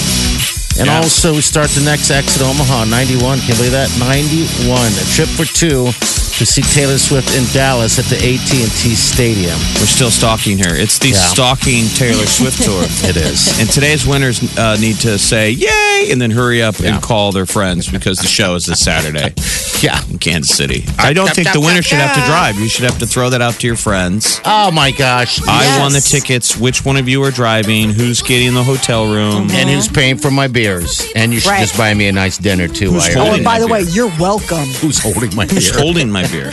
And 0.79 0.88
Yeah. 0.88 1.01
also, 1.01 1.34
we 1.34 1.41
start 1.41 1.69
the 1.72 1.81
next 1.81 2.12
exit 2.12 2.41
Omaha, 2.43 2.86
91. 2.86 3.39
Can 3.41 3.50
you 3.50 3.55
believe 3.55 3.72
that? 3.74 3.89
91. 3.98 4.93
A 4.93 5.05
trip 5.17 5.27
for 5.29 5.46
two 5.46 5.89
to 6.38 6.46
see 6.46 6.62
Taylor 6.62 6.98
Swift 6.98 7.36
in 7.36 7.44
Dallas 7.53 7.98
at 8.00 8.06
the 8.06 8.15
AT&T 8.17 8.96
Stadium. 8.96 9.58
We're 9.79 9.86
still 9.88 10.12
stalking 10.12 10.58
her. 10.60 10.75
It's 10.75 11.00
the 11.00 11.10
Yeah. 11.10 11.17
stalking 11.17 11.88
Taylor 11.89 12.25
Swift 12.25 12.62
tour. 12.63 12.84
It 13.10 13.15
is. 13.17 13.60
And 13.60 13.70
today's 13.70 14.06
winners 14.06 14.41
uh, 14.58 14.75
need 14.79 14.98
to 15.01 15.17
say 15.17 15.51
yay 15.51 16.10
and 16.12 16.22
then 16.22 16.29
hurry 16.32 16.62
up 16.62 16.79
Yeah. 16.79 16.94
and 16.96 17.01
call 17.03 17.32
their 17.32 17.46
friends 17.46 17.88
because 17.88 18.20
the 18.20 18.27
show 18.27 18.56
is 18.56 18.65
this 18.65 18.79
Saturday 18.82 19.34
Yeah. 19.82 20.01
in 20.10 20.17
Kansas 20.20 20.56
City. 20.56 20.86
I 21.00 21.13
don't 21.13 21.29
think 21.34 21.51
the 21.53 21.60
winner 21.62 21.82
should 21.82 21.98
have 22.00 22.13
to 22.15 22.22
drive. 22.25 22.60
You 22.60 22.67
should 22.70 22.84
have 22.86 23.00
to 23.00 23.08
throw 23.08 23.29
that 23.29 23.41
out 23.41 23.56
to 23.62 23.67
your 23.67 23.75
friends. 23.77 24.39
Oh, 24.46 24.72
my 24.72 24.91
gosh. 24.91 25.39
I 25.48 25.79
won 25.79 25.94
the 25.94 26.01
tickets. 26.01 26.58
Which 26.58 26.84
one 26.86 26.98
of 26.98 27.08
you 27.08 27.24
are 27.24 27.32
driving? 27.32 27.89
Who's 27.91 28.22
getting 28.22 28.53
the 28.53 28.63
hotel 28.63 29.06
room? 29.06 29.50
And 29.51 29.70
who's 29.70 29.88
paying 29.88 30.17
for 30.17 30.32
my 30.32 30.48
beers? 30.48 31.06
And 31.15 31.34
you 31.34 31.39
should 31.39 31.50
Right. 31.50 31.62
just 31.62 31.77
buy 31.77 31.94
me 31.94 32.08
a 32.08 32.12
nice 32.12 32.38
dinner, 32.38 32.67
too. 32.67 32.91
Who's 32.91 33.08
while 33.15 33.27
Oh, 33.29 33.34
and 33.34 33.44
by 33.44 33.53
my 33.53 33.60
the 33.60 33.67
way, 33.67 33.82
you're 33.84 34.12
welcome. 34.20 34.65
Who's 34.82 35.00
holding 35.00 35.34
my 35.36 35.46
Who's 35.46 35.72
beer? 35.72 35.79
holding 35.82 36.12
my 36.12 36.26
beer? 36.31 36.51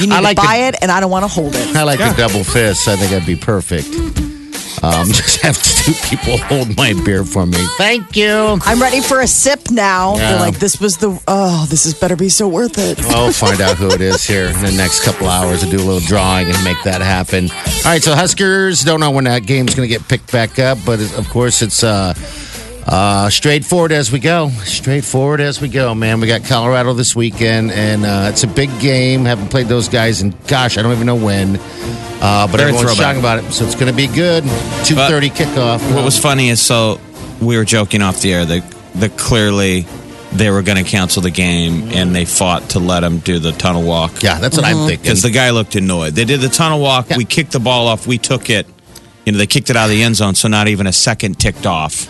You 0.00 0.06
need 0.08 0.14
I 0.14 0.20
like 0.20 0.36
to 0.36 0.42
buy 0.42 0.58
the- 0.58 0.68
it, 0.68 0.76
and 0.82 0.90
I 0.92 1.00
don't 1.00 1.10
want 1.10 1.24
to 1.24 1.28
hold 1.28 1.54
it. 1.54 1.74
I 1.76 1.82
like 1.84 1.98
the 1.98 2.14
double 2.16 2.44
fist. 2.44 2.86
I 2.88 2.96
think 2.96 3.10
that'd 3.10 3.26
be 3.26 3.36
perfect. 3.36 3.88
Um, 4.82 5.06
just 5.12 5.40
have 5.40 5.56
two 5.62 5.94
people 6.10 6.36
hold 6.36 6.76
my 6.76 6.92
beer 7.04 7.24
for 7.24 7.46
me. 7.46 7.56
Thank 7.78 8.14
you. 8.14 8.58
I'm 8.62 8.80
ready 8.80 9.00
for 9.00 9.20
a 9.22 9.26
sip 9.26 9.70
now. 9.70 10.16
Yeah. 10.16 10.32
They're 10.32 10.40
like, 10.40 10.58
this 10.58 10.78
was 10.80 10.98
the, 10.98 11.18
oh, 11.26 11.66
this 11.70 11.86
is 11.86 11.94
better 11.94 12.14
be 12.14 12.28
so 12.28 12.46
worth 12.46 12.76
it. 12.78 13.00
I'll 13.06 13.32
find 13.32 13.60
out 13.62 13.76
who 13.78 13.88
it 13.88 14.02
is 14.02 14.22
here 14.24 14.46
in 14.48 14.60
the 14.62 14.72
next 14.76 15.02
couple 15.02 15.28
hours 15.28 15.62
and 15.62 15.70
do 15.72 15.78
a 15.78 15.86
little 15.86 16.00
drawing 16.00 16.46
and 16.50 16.62
make 16.62 16.76
that 16.84 17.00
happen. 17.00 17.50
All 17.50 17.84
right, 17.86 18.02
so 18.02 18.14
Huskers 18.14 18.82
don't 18.82 19.00
know 19.00 19.10
when 19.10 19.24
that 19.24 19.46
game's 19.46 19.74
going 19.74 19.88
to 19.88 19.92
get 19.92 20.06
picked 20.08 20.30
back 20.30 20.58
up, 20.58 20.76
but 20.84 21.00
of 21.16 21.26
course 21.30 21.62
it's 21.62 21.82
uh, 21.82 22.12
Uh, 22.86 23.28
straightforward 23.30 23.90
as 23.90 24.12
we 24.12 24.20
go. 24.20 24.48
Straightforward 24.64 25.40
as 25.40 25.60
we 25.60 25.68
go, 25.68 25.92
man. 25.94 26.20
We 26.20 26.28
got 26.28 26.44
Colorado 26.44 26.92
this 26.92 27.16
weekend, 27.16 27.72
and 27.72 28.04
uh, 28.04 28.28
it's 28.30 28.44
a 28.44 28.46
big 28.46 28.70
game. 28.78 29.24
Haven't 29.24 29.48
played 29.48 29.66
those 29.66 29.88
guys 29.88 30.22
in 30.22 30.34
gosh, 30.46 30.78
I 30.78 30.82
don't 30.82 30.92
even 30.92 31.06
know 31.06 31.16
when. 31.16 31.56
Uh, 31.56 32.46
but 32.46 32.58
Very 32.58 32.70
everyone's 32.70 32.82
throwback. 32.82 33.04
talking 33.04 33.20
about 33.20 33.44
it, 33.44 33.52
so 33.52 33.64
it's 33.64 33.74
going 33.74 33.90
to 33.90 33.96
be 33.96 34.06
good. 34.06 34.44
Two 34.84 34.94
thirty 34.94 35.30
kickoff. 35.30 35.94
What 35.94 36.04
was 36.04 36.18
funny 36.18 36.48
is 36.48 36.60
so 36.60 37.00
we 37.40 37.56
were 37.56 37.64
joking 37.64 38.02
off 38.02 38.20
the 38.20 38.32
air 38.32 38.44
that 38.44 38.74
that 38.94 39.18
clearly 39.18 39.84
they 40.32 40.50
were 40.50 40.62
going 40.62 40.82
to 40.82 40.88
cancel 40.88 41.22
the 41.22 41.30
game 41.30 41.88
and 41.90 42.14
they 42.14 42.24
fought 42.24 42.70
to 42.70 42.78
let 42.78 43.02
him 43.02 43.18
do 43.18 43.38
the 43.38 43.52
tunnel 43.52 43.82
walk. 43.82 44.22
Yeah, 44.22 44.38
that's 44.38 44.56
what 44.56 44.66
I'm 44.66 44.86
thinking. 44.86 45.02
Because 45.02 45.22
the 45.22 45.30
guy 45.30 45.50
looked 45.50 45.74
annoyed. 45.76 46.14
They 46.14 46.24
did 46.24 46.40
the 46.40 46.48
tunnel 46.48 46.80
walk. 46.80 47.08
We 47.10 47.24
kicked 47.24 47.52
the 47.52 47.60
ball 47.60 47.88
off. 47.88 48.06
We 48.06 48.18
took 48.18 48.50
it. 48.50 48.66
You 49.26 49.32
know, 49.32 49.38
they 49.38 49.46
kicked 49.48 49.70
it 49.70 49.76
out 49.76 49.86
of 49.86 49.90
the 49.90 50.02
end 50.04 50.14
zone, 50.14 50.36
so 50.36 50.46
not 50.46 50.68
even 50.68 50.86
a 50.86 50.92
second 50.92 51.40
ticked 51.40 51.66
off. 51.66 52.06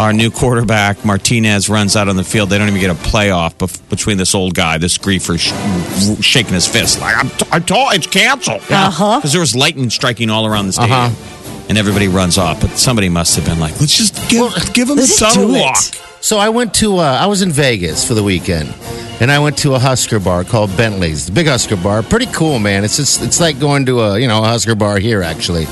Our 0.00 0.12
new 0.12 0.28
quarterback 0.30 1.04
Martinez 1.04 1.68
runs 1.68 1.94
out 1.94 2.08
on 2.08 2.16
the 2.16 2.24
field. 2.24 2.50
They 2.50 2.58
don't 2.58 2.66
even 2.68 2.80
get 2.80 2.90
a 2.90 2.94
playoff 2.94 3.54
bef- 3.54 3.88
between 3.88 4.16
this 4.16 4.34
old 4.34 4.54
guy, 4.54 4.76
this 4.76 4.98
griefer, 4.98 5.38
sh- 5.38 6.20
shaking 6.20 6.54
his 6.54 6.66
fist 6.66 7.00
like 7.00 7.16
I'm. 7.16 7.28
T- 7.30 7.46
I 7.52 7.60
told 7.60 7.94
it's 7.94 8.08
canceled. 8.08 8.60
Uh 8.68 8.90
huh. 8.90 9.18
Because 9.18 9.30
there 9.30 9.40
was 9.40 9.54
lightning 9.54 9.88
striking 9.88 10.30
all 10.30 10.44
around 10.44 10.66
the 10.66 10.72
stadium, 10.72 10.98
Uh-huh. 10.98 11.64
and 11.68 11.78
everybody 11.78 12.08
runs 12.08 12.38
off. 12.38 12.60
But 12.60 12.70
somebody 12.70 13.08
must 13.08 13.36
have 13.36 13.44
been 13.44 13.60
like, 13.60 13.78
"Let's 13.80 13.96
just 13.96 14.14
give 14.28 14.52
give 14.74 14.88
him 14.90 14.96
the 14.96 15.02
let's 15.02 15.18
tunnel 15.20 15.46
do 15.46 15.54
it. 15.56 16.02
Walk." 16.22 16.24
So 16.24 16.38
I 16.38 16.48
went 16.48 16.74
to 16.74 16.98
uh, 16.98 17.02
I 17.02 17.26
was 17.26 17.42
in 17.42 17.50
Vegas 17.52 18.06
for 18.06 18.14
the 18.14 18.22
weekend, 18.22 18.74
and 19.20 19.30
I 19.30 19.38
went 19.38 19.58
to 19.58 19.74
a 19.74 19.78
Husker 19.78 20.18
bar 20.18 20.44
called 20.44 20.76
Bentley's, 20.76 21.26
the 21.26 21.32
big 21.32 21.46
Husker 21.46 21.76
bar. 21.76 22.02
Pretty 22.02 22.26
cool, 22.26 22.58
man. 22.58 22.84
It's 22.84 22.96
just 22.96 23.22
it's 23.22 23.40
like 23.40 23.60
going 23.60 23.86
to 23.86 24.00
a 24.00 24.18
you 24.18 24.28
know 24.28 24.42
a 24.42 24.46
Husker 24.46 24.74
bar 24.74 24.98
here 24.98 25.22
actually. 25.22 25.66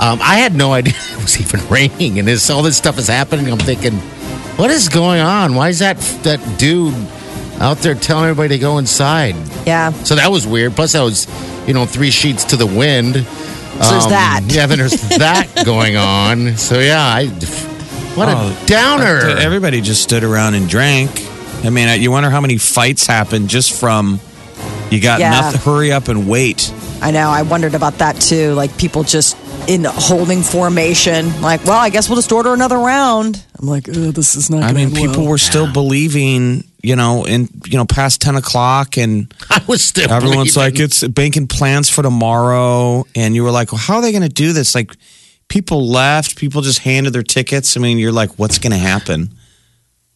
Um, 0.00 0.18
I 0.22 0.36
had 0.36 0.54
no 0.54 0.72
idea 0.80 0.94
it 0.96 1.22
was 1.22 1.40
even 1.40 1.66
raining, 1.68 2.18
and 2.18 2.28
this 2.28 2.50
all 2.50 2.62
this 2.62 2.76
stuff 2.76 2.98
is 2.98 3.08
happening. 3.08 3.50
I'm 3.50 3.58
thinking, 3.58 3.94
what 4.56 4.70
is 4.70 4.88
going 4.88 5.20
on? 5.20 5.54
Why 5.54 5.68
is 5.68 5.78
that 5.80 5.98
that 6.24 6.58
dude 6.58 6.94
out 7.60 7.78
there 7.78 7.94
telling 7.94 8.24
everybody 8.24 8.56
to 8.56 8.58
go 8.58 8.78
inside? 8.78 9.34
Yeah. 9.66 9.92
So 9.92 10.14
that 10.14 10.30
was 10.30 10.46
weird. 10.46 10.72
Plus, 10.72 10.94
I 10.94 11.02
was 11.02 11.26
you 11.68 11.74
know 11.74 11.86
three 11.86 12.10
sheets 12.10 12.44
to 12.44 12.56
the 12.56 12.66
wind. 12.66 13.16
Um, 13.16 13.24
there's 13.88 14.06
that. 14.08 14.42
Yeah, 14.46 14.66
then 14.66 14.78
there's 14.78 14.92
that 15.18 15.62
going 15.64 15.96
on. 15.96 16.56
So 16.56 16.78
yeah, 16.80 17.02
I 17.02 17.26
what 18.20 18.28
a 18.28 18.32
Oh, 18.36 18.62
downer. 18.66 19.18
Uh, 19.30 19.40
everybody 19.40 19.80
just 19.80 20.02
stood 20.02 20.22
around 20.24 20.54
and 20.54 20.68
drank. 20.68 21.10
I 21.64 21.70
mean, 21.70 22.00
you 22.00 22.10
wonder 22.10 22.30
how 22.30 22.40
many 22.40 22.56
fights 22.58 23.06
happened 23.06 23.48
just 23.48 23.78
from 23.78 24.20
you 24.90 25.00
got 25.00 25.20
Yeah. 25.20 25.30
nothing. 25.30 25.60
Hurry 25.60 25.92
up 25.92 26.08
and 26.08 26.28
wait. 26.28 26.72
I 27.02 27.10
know. 27.10 27.30
I 27.30 27.42
wondered 27.42 27.74
about 27.74 27.98
that 27.98 28.20
too. 28.20 28.52
Like 28.54 28.76
people 28.76 29.02
just 29.04 29.36
in 29.68 29.84
holding 29.84 30.42
formation. 30.42 31.40
Like, 31.42 31.64
well, 31.64 31.78
I 31.78 31.90
guess 31.90 32.08
we'll 32.08 32.16
just 32.16 32.32
order 32.32 32.52
another 32.52 32.78
round. 32.78 33.42
I'm 33.58 33.66
like, 33.68 33.88
oh, 33.88 34.10
this 34.10 34.34
is 34.36 34.50
not. 34.50 34.62
I 34.62 34.72
mean, 34.72 34.90
people 34.94 35.22
well. 35.22 35.30
were 35.30 35.38
still 35.38 35.70
believing. 35.72 36.64
You 36.82 36.96
know, 36.96 37.24
in 37.26 37.46
you 37.66 37.76
know 37.76 37.84
past 37.84 38.22
ten 38.22 38.36
o'clock, 38.36 38.96
and 38.96 39.32
I 39.50 39.60
was 39.68 39.84
still 39.84 40.10
everyone's 40.10 40.54
bleeding. 40.54 40.72
like, 40.74 40.80
it's 40.80 41.06
banking 41.06 41.46
plans 41.46 41.90
for 41.90 42.00
tomorrow, 42.02 43.04
and 43.14 43.34
you 43.34 43.44
were 43.44 43.50
like, 43.50 43.70
well, 43.70 43.78
how 43.78 43.96
are 43.96 44.00
they 44.02 44.12
going 44.12 44.22
to 44.22 44.30
do 44.30 44.54
this? 44.54 44.74
Like, 44.74 44.96
people 45.50 45.86
left, 45.86 46.36
people 46.36 46.62
just 46.62 46.78
handed 46.78 47.12
their 47.12 47.22
tickets. 47.22 47.76
I 47.76 47.80
mean, 47.80 47.98
you're 47.98 48.12
like, 48.12 48.30
what's 48.38 48.58
going 48.58 48.72
to 48.72 48.78
happen? 48.78 49.34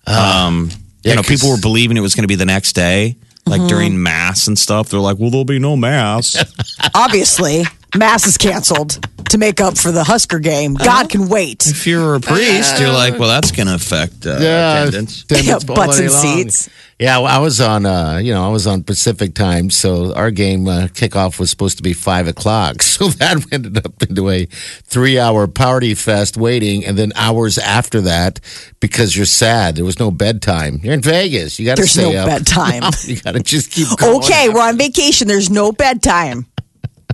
um, 0.06 0.70
yeah, 1.02 1.10
you 1.10 1.16
know, 1.16 1.22
people 1.22 1.50
were 1.50 1.60
believing 1.60 1.98
it 1.98 2.00
was 2.00 2.14
going 2.14 2.22
to 2.22 2.28
be 2.28 2.34
the 2.34 2.46
next 2.46 2.72
day, 2.72 3.16
like 3.44 3.66
during 3.68 4.02
mass 4.02 4.46
and 4.46 4.58
stuff. 4.58 4.88
They're 4.88 5.00
like, 5.00 5.18
well, 5.18 5.28
there'll 5.28 5.44
be 5.44 5.58
no 5.58 5.76
mass. 5.76 6.36
obviously 6.94 7.64
mass 7.96 8.26
is 8.26 8.36
canceled 8.36 9.06
to 9.30 9.38
make 9.38 9.60
up 9.60 9.76
for 9.78 9.90
the 9.90 10.04
Husker 10.04 10.38
game. 10.38 10.74
God 10.74 11.08
can 11.08 11.28
wait. 11.28 11.66
if 11.66 11.86
you're 11.86 12.14
a 12.14 12.20
priest, 12.20 12.78
you're 12.80 12.92
like, 12.92 13.18
well, 13.18 13.28
that's 13.28 13.50
going 13.52 13.66
to 13.68 13.74
affect 13.74 14.26
uh, 14.26 14.38
yeah, 14.40 14.82
attendance. 14.82 15.22
attendance 15.24 15.64
all 15.68 15.76
Butts 15.76 15.98
day 15.98 16.04
and 16.04 16.12
long. 16.12 16.22
seats. 16.22 16.68
Yeah, 17.00 17.18
well, 17.18 17.26
I 17.26 17.38
was 17.38 17.60
on, 17.60 17.86
uh, 17.86 18.18
you 18.18 18.32
know, 18.32 18.46
I 18.46 18.50
was 18.50 18.68
on 18.68 18.84
Pacific 18.84 19.34
time, 19.34 19.68
so 19.70 20.14
our 20.14 20.30
game 20.30 20.68
uh, 20.68 20.86
kickoff 20.92 21.40
was 21.40 21.50
supposed 21.50 21.76
to 21.78 21.82
be 21.82 21.92
five 21.92 22.28
o'clock. 22.28 22.76
So 22.94 23.08
that 23.08 23.44
ended 23.52 23.76
up 23.84 24.00
into 24.04 24.30
a 24.30 24.44
three-hour 24.46 25.48
party 25.48 25.94
fest 25.96 26.36
waiting, 26.36 26.84
and 26.84 26.96
then 26.96 27.12
hours 27.16 27.58
after 27.58 28.00
that 28.02 28.38
because 28.78 29.16
you're 29.16 29.26
sad. 29.26 29.74
There 29.74 29.84
was 29.84 29.98
no 29.98 30.12
bedtime. 30.12 30.78
You're 30.84 30.94
in 30.94 31.00
Vegas. 31.00 31.58
You 31.58 31.66
got 31.66 31.74
to 31.74 31.80
There's 31.82 31.90
stay 31.90 32.12
no 32.12 32.20
up. 32.20 32.26
bedtime. 32.28 32.84
you 33.04 33.20
got 33.20 33.32
to 33.32 33.40
just 33.42 33.72
keep 33.72 33.88
going. 33.98 34.18
Okay, 34.22 34.48
we're 34.48 34.62
on 34.62 34.78
vacation. 34.78 35.26
There's 35.26 35.50
no 35.50 35.72
bedtime. 35.72 36.46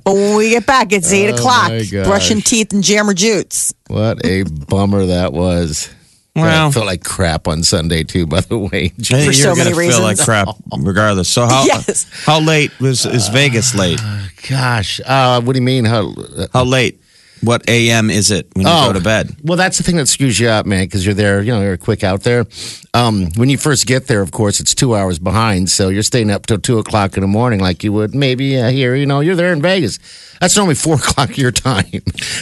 But 0.05 0.15
when 0.15 0.37
we 0.37 0.51
get 0.51 0.67
back, 0.67 0.93
it's 0.93 1.13
eight 1.13 1.31
Oh, 1.31 1.35
o'clock. 1.35 1.73
Brushing 2.05 2.41
teeth 2.41 2.73
and 2.73 2.83
jammer 2.83 3.15
jutes. 3.15 3.73
What 3.89 4.25
a 4.25 4.43
bummer 4.45 5.07
that 5.07 5.33
was. 5.33 5.89
Well- 6.37 6.69
I 6.69 6.71
felt 6.71 6.87
like 6.87 7.03
crap 7.05 7.49
on 7.49 7.63
Sunday 7.65 8.05
too. 8.05 8.25
By 8.27 8.41
the 8.41 8.57
way, 8.59 8.93
Hey, 8.97 9.03
For 9.09 9.15
you're 9.25 9.33
so 9.33 9.55
many 9.55 9.71
gonna 9.73 9.89
feel 9.89 10.01
like 10.01 10.19
crap 10.19 10.49
regardless. 10.79 11.29
So 11.29 11.45
how 11.45 11.65
Yes. 11.65 12.07
how 12.25 12.41
late 12.41 12.71
was 12.81 13.05
is 13.05 13.29
Vegas 13.29 13.75
late? 13.75 14.01
gosh, 14.49 15.01
uh, 15.05 15.41
what 15.41 15.55
do 15.55 15.59
you 15.59 15.65
mean? 15.65 15.85
How? 15.85 16.15
How 16.53 16.65
late? 16.65 17.01
What 17.43 17.67
AM 17.71 18.11
is 18.11 18.31
it 18.31 18.49
when 18.55 18.67
you 18.67 18.73
Oh. 18.73 18.89
go 18.89 18.93
to 18.93 19.01
bed? 19.01 19.35
Well, 19.43 19.57
that's 19.57 19.79
the 19.79 19.83
thing 19.83 19.97
that 19.97 20.09
screws 20.09 20.39
you 20.39 20.49
up, 20.49 20.67
man, 20.67 20.85
because 20.85 21.07
you're 21.07 21.15
there, 21.15 21.41
you 21.43 21.53
know, 21.53 21.63
you're 21.63 21.79
quick 21.79 22.05
out 22.05 22.23
there. 22.23 22.45
Um, 22.93 23.31
when 23.37 23.49
you 23.49 23.57
first 23.57 23.87
get 23.87 24.09
there, 24.09 24.21
of 24.21 24.31
course, 24.31 24.61
it's 24.61 24.75
two 24.75 24.95
hours 24.95 25.19
behind. 25.19 25.71
So 25.71 25.89
you're 25.89 26.03
staying 26.03 26.31
up 26.31 26.45
till 26.47 26.59
two 26.59 26.79
o'clock 26.79 27.17
in 27.17 27.23
the 27.23 27.27
morning, 27.29 27.61
like 27.61 27.83
you 27.83 27.93
would 27.95 28.15
maybe 28.15 28.59
uh, 28.59 28.69
here, 28.71 28.95
you 28.95 29.07
know, 29.07 29.21
you're 29.21 29.37
there 29.37 29.53
in 29.55 29.63
Vegas. 29.63 29.99
That's 30.41 30.55
normally 30.57 30.75
four 30.75 30.95
o'clock 31.03 31.39
your 31.39 31.51
time. 31.53 31.85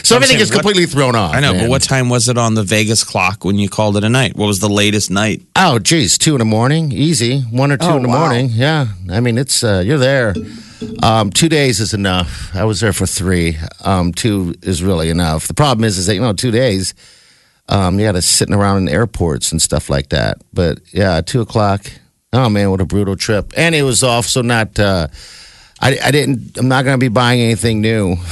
So 0.03 0.15
I'm 0.15 0.23
everything 0.23 0.27
saying, 0.37 0.41
is 0.41 0.49
what- 0.49 0.63
completely 0.63 0.85
thrown 0.85 1.15
off. 1.15 1.33
I 1.33 1.39
know, 1.39 1.53
man. 1.53 1.63
but 1.63 1.69
what 1.69 1.81
time 1.83 2.09
was 2.09 2.27
it 2.27 2.37
on 2.37 2.55
the 2.55 2.63
Vegas 2.63 3.03
clock 3.05 3.45
when 3.45 3.57
you 3.57 3.69
called 3.69 3.95
it 3.95 4.03
a 4.03 4.09
night? 4.09 4.35
What 4.35 4.47
was 4.47 4.59
the 4.59 4.69
latest 4.69 5.09
night? 5.11 5.43
Oh, 5.55 5.79
geez, 5.79 6.17
two 6.17 6.33
in 6.35 6.39
the 6.39 6.45
morning, 6.45 6.91
easy. 6.91 7.41
One 7.51 7.71
or 7.71 7.77
two 7.77 7.85
Oh, 7.87 7.95
in 7.97 8.03
the 8.03 8.09
wow. 8.09 8.19
morning. 8.27 8.49
Yeah. 8.51 8.87
I 9.09 9.21
mean, 9.21 9.37
it's, 9.37 9.63
uh, 9.63 9.81
you're 9.85 9.97
there. 9.97 10.33
Um, 11.03 11.29
two 11.29 11.49
days 11.49 11.79
is 11.79 11.93
enough. 11.93 12.55
I 12.55 12.63
was 12.63 12.79
there 12.79 12.93
for 12.93 13.05
three. 13.05 13.57
Um, 13.83 14.13
two 14.13 14.55
is 14.61 14.83
really 14.83 15.09
enough. 15.09 15.47
The 15.47 15.53
problem 15.53 15.83
is, 15.83 15.97
is 15.97 16.05
that, 16.05 16.15
you 16.15 16.21
know, 16.21 16.33
two 16.33 16.51
days, 16.51 16.93
um, 17.67 17.99
you 17.99 18.05
got 18.05 18.13
to 18.13 18.21
sitting 18.21 18.55
around 18.55 18.77
in 18.77 18.89
airports 18.89 19.51
and 19.51 19.61
stuff 19.61 19.89
like 19.89 20.09
that. 20.09 20.41
But 20.53 20.79
yeah, 20.91 21.21
two 21.21 21.41
o'clock. 21.41 21.85
Oh 22.31 22.49
man, 22.49 22.71
what 22.71 22.81
a 22.81 22.85
brutal 22.85 23.15
trip. 23.15 23.53
And 23.57 23.75
it 23.75 23.83
was 23.83 24.03
off, 24.03 24.25
so 24.25 24.41
not, 24.41 24.79
uh, 24.79 25.07
I, 25.81 25.97
I 26.03 26.11
didn't, 26.11 26.57
I'm 26.57 26.67
not 26.67 26.83
going 26.83 26.95
to 26.95 27.03
be 27.03 27.07
buying 27.07 27.39
anything 27.41 27.81
new. 27.81 28.15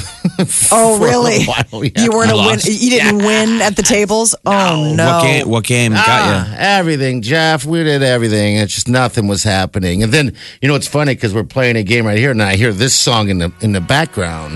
Oh, 0.71 0.99
really? 0.99 1.45
yeah. 1.45 1.63
You 2.03 2.11
weren't 2.11 2.31
a 2.31 2.35
win. 2.35 2.59
You 2.63 2.89
didn't 2.91 3.19
win 3.19 3.59
at 3.61 3.75
the 3.75 3.81
tables. 3.95 4.35
Oh 4.45 4.93
no! 4.95 5.05
What 5.17 5.23
game? 5.23 5.49
What 5.49 5.63
game 5.63 5.91
got 5.93 6.05
Ah, 6.05 6.55
everything, 6.57 7.21
Jeff. 7.23 7.65
We 7.65 7.83
did 7.83 8.03
everything. 8.03 8.57
It's 8.57 8.73
just 8.75 8.87
nothing 8.87 9.27
was 9.27 9.41
happening. 9.43 10.03
And 10.03 10.13
then 10.13 10.35
you 10.61 10.67
know 10.67 10.75
it's 10.75 10.87
funny 10.87 11.15
because 11.15 11.33
we're 11.33 11.43
playing 11.45 11.75
a 11.77 11.81
game 11.83 12.05
right 12.05 12.19
here, 12.19 12.31
and 12.31 12.43
I 12.43 12.55
hear 12.55 12.71
this 12.73 12.93
song 12.93 13.29
in 13.29 13.39
the 13.39 13.51
in 13.61 13.71
the 13.71 13.81
background. 13.81 14.55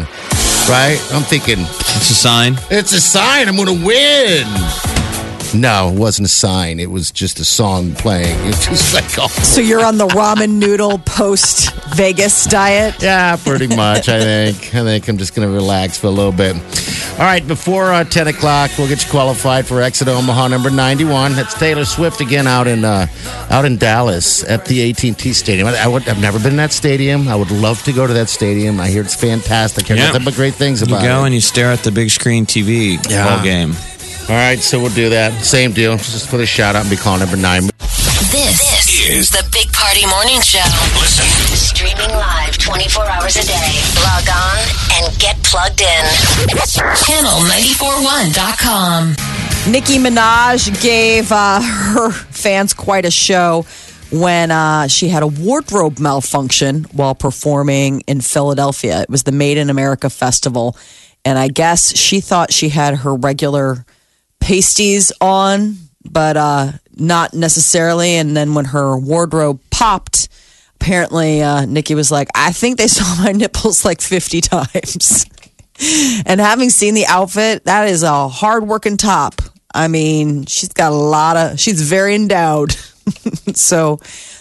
Right? 0.69 0.99
I'm 1.13 1.23
thinking? 1.23 1.59
It's 1.61 2.09
a 2.11 2.15
sign. 2.15 2.57
it's 2.69 2.93
a 2.93 3.01
sign. 3.01 3.47
I'm 3.47 3.55
going 3.55 3.79
to 3.79 3.85
win. 3.85 4.90
No, 5.53 5.89
it 5.89 5.97
wasn't 5.99 6.25
a 6.27 6.29
sign. 6.29 6.79
It 6.79 6.89
was 6.89 7.11
just 7.11 7.39
a 7.39 7.45
song 7.45 7.93
playing. 7.95 8.37
It's 8.51 8.65
just 8.67 8.93
like 8.93 9.05
oh. 9.17 9.27
So 9.43 9.61
you're 9.61 9.83
on 9.85 9.97
the 9.97 10.07
ramen 10.07 10.51
noodle 10.59 10.97
post 10.99 11.73
Vegas 11.95 12.45
diet. 12.45 13.01
Yeah, 13.01 13.35
pretty 13.37 13.67
much. 13.67 14.09
I 14.09 14.19
think. 14.21 14.57
I 14.75 14.83
think 14.83 15.07
I'm 15.07 15.17
just 15.17 15.33
going 15.35 15.47
to 15.47 15.53
relax 15.53 15.97
for 15.97 16.07
a 16.07 16.11
little 16.11 16.31
bit. 16.31 16.55
All 17.13 17.25
right, 17.27 17.45
before 17.45 17.91
uh, 17.91 18.03
10 18.03 18.27
o'clock, 18.27 18.71
we'll 18.77 18.87
get 18.87 19.03
you 19.05 19.11
qualified 19.11 19.65
for 19.67 19.81
Exit 19.81 20.07
Omaha 20.07 20.47
number 20.47 20.69
91. 20.69 21.33
That's 21.33 21.53
Taylor 21.53 21.85
Swift 21.85 22.19
again 22.21 22.47
out 22.47 22.67
in 22.67 22.83
uh, 22.85 23.07
out 23.49 23.65
in 23.65 23.77
Dallas 23.77 24.43
at 24.43 24.65
the 24.65 24.89
AT&T 24.89 25.33
Stadium. 25.33 25.67
I, 25.67 25.83
I 25.83 25.87
would, 25.87 26.07
I've 26.07 26.21
never 26.21 26.39
been 26.39 26.51
in 26.51 26.57
that 26.57 26.71
stadium. 26.71 27.27
I 27.27 27.35
would 27.35 27.51
love 27.51 27.83
to 27.83 27.93
go 27.93 28.07
to 28.07 28.13
that 28.13 28.29
stadium. 28.29 28.79
I 28.79 28.87
hear 28.89 29.01
it's 29.01 29.15
fantastic. 29.15 29.85
I 29.85 29.87
hear 29.89 29.97
Yeah. 29.97 30.07
nothing 30.07 30.25
but 30.25 30.33
great 30.35 30.55
things 30.55 30.81
about. 30.81 31.01
You 31.01 31.07
go 31.07 31.23
it. 31.23 31.25
and 31.27 31.35
you 31.35 31.41
stare 31.41 31.71
at 31.71 31.79
the 31.83 31.91
big 31.91 32.09
screen 32.09 32.45
TV 32.45 32.97
Yeah. 33.09 33.37
all 33.37 33.43
game. 33.43 33.75
All 34.29 34.35
right, 34.35 34.59
so 34.59 34.79
we'll 34.79 34.93
do 34.93 35.09
that. 35.09 35.43
Same 35.43 35.71
deal. 35.71 35.97
Just 35.97 36.29
put 36.29 36.39
a 36.39 36.45
shout 36.45 36.75
out 36.75 36.81
and 36.81 36.89
be 36.89 36.95
calling 36.95 37.19
number 37.19 37.37
nine. 37.37 37.63
This, 38.31 38.61
is 39.09 39.29
the 39.29 39.43
Big 39.51 39.71
Party 39.73 40.05
Morning 40.07 40.39
Show. 40.41 40.63
Listen. 40.99 41.25
Streaming 41.57 42.09
live 42.15 42.57
24 42.57 43.09
hours 43.09 43.35
a 43.35 43.45
day. 43.45 43.81
Log 43.97 44.29
on 44.29 44.59
and 44.95 45.19
get 45.19 45.35
plugged 45.43 45.81
in. 45.81 46.05
Channel941.com. 47.01 49.09
Nicki 49.71 49.97
Minaj 49.97 50.81
gave 50.81 51.31
uh, 51.31 51.61
her 51.61 52.11
fans 52.11 52.73
quite 52.73 53.05
a 53.05 53.11
show 53.11 53.65
when 54.11 54.51
uh, 54.51 54.87
she 54.87 55.07
had 55.07 55.23
a 55.23 55.27
wardrobe 55.27 55.99
malfunction 55.99 56.83
while 56.93 57.15
performing 57.15 58.01
in 58.01 58.21
Philadelphia. 58.21 59.01
It 59.01 59.09
was 59.09 59.23
the 59.23 59.31
Made 59.31 59.57
in 59.57 59.69
America 59.69 60.09
Festival. 60.09 60.77
And 61.25 61.37
I 61.37 61.47
guess 61.47 61.95
she 61.97 62.19
thought 62.21 62.51
she 62.53 62.69
had 62.69 62.97
her 62.99 63.15
regular 63.15 63.85
pasties 64.41 65.13
on, 65.21 65.77
but 66.03 66.35
uh, 66.35 66.71
not 66.97 67.33
necessarily. 67.33 68.15
And 68.15 68.35
then 68.35 68.53
when 68.53 68.65
her 68.65 68.97
wardrobe 68.97 69.61
popped, 69.69 70.27
apparently 70.75 71.41
uh, 71.41 71.65
Nicki 71.65 71.95
was 71.95 72.11
like, 72.11 72.27
I 72.35 72.51
think 72.51 72.77
they 72.77 72.87
saw 72.89 73.23
my 73.23 73.31
nipples 73.31 73.85
like 73.85 74.01
50 74.01 74.41
times. 74.41 75.25
and 76.25 76.41
having 76.41 76.69
seen 76.69 76.93
the 76.93 77.05
outfit, 77.05 77.65
that 77.65 77.87
is 77.87 78.03
a 78.03 78.27
hard 78.27 78.67
working 78.67 78.97
top. 78.97 79.41
I 79.73 79.87
mean, 79.87 80.45
she's 80.47 80.73
got 80.73 80.91
a 80.91 80.95
lot 80.95 81.37
of, 81.37 81.59
she's 81.59 81.81
very 81.81 82.15
endowed. 82.15 82.71
so 83.53 83.99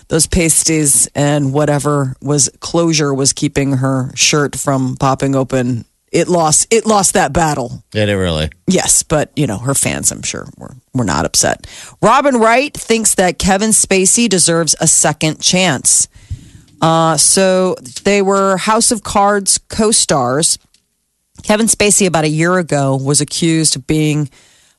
those 0.09 0.27
pasties 0.27 1.09
and 1.15 1.53
whatever 1.53 2.17
was 2.21 2.51
closure 2.59 3.15
was 3.15 3.33
keeping 3.33 3.75
her 3.75 4.11
shirt 4.17 4.57
from 4.57 4.97
popping 4.97 5.37
open. 5.37 5.85
It 6.13 6.27
lost, 6.27 6.67
it 6.75 6.87
lost 6.87 7.15
that 7.15 7.33
battle. 7.33 7.85
Did 7.93 8.09
it 8.09 8.17
really? 8.17 8.51
Yes, 8.67 9.03
but 9.05 9.31
you 9.37 9.47
know, 9.47 9.59
her 9.59 9.75
fans, 9.75 10.11
I'm 10.11 10.23
sure, 10.23 10.49
were, 10.59 10.75
were 10.93 11.05
not 11.05 11.25
upset. 11.25 11.67
Robin 12.03 12.37
Wright 12.37 12.75
thinks 12.75 13.15
that 13.15 13.39
Kevin 13.39 13.71
Spacey 13.71 14.29
deserves 14.29 14.75
a 14.81 14.87
second 14.89 15.41
chance. 15.41 16.09
Uh, 16.81 17.17
so 17.17 17.77
they 18.05 18.23
were 18.23 18.57
House 18.57 18.91
of 18.91 19.03
Cards 19.05 19.59
co 19.69 19.91
stars. 19.93 20.59
Kevin 21.43 21.67
Spacey, 21.67 22.07
about 22.07 22.25
a 22.25 22.29
year 22.29 22.59
ago, 22.59 22.97
was 22.97 23.21
accused 23.21 23.77
of 23.77 23.87
being 23.87 24.29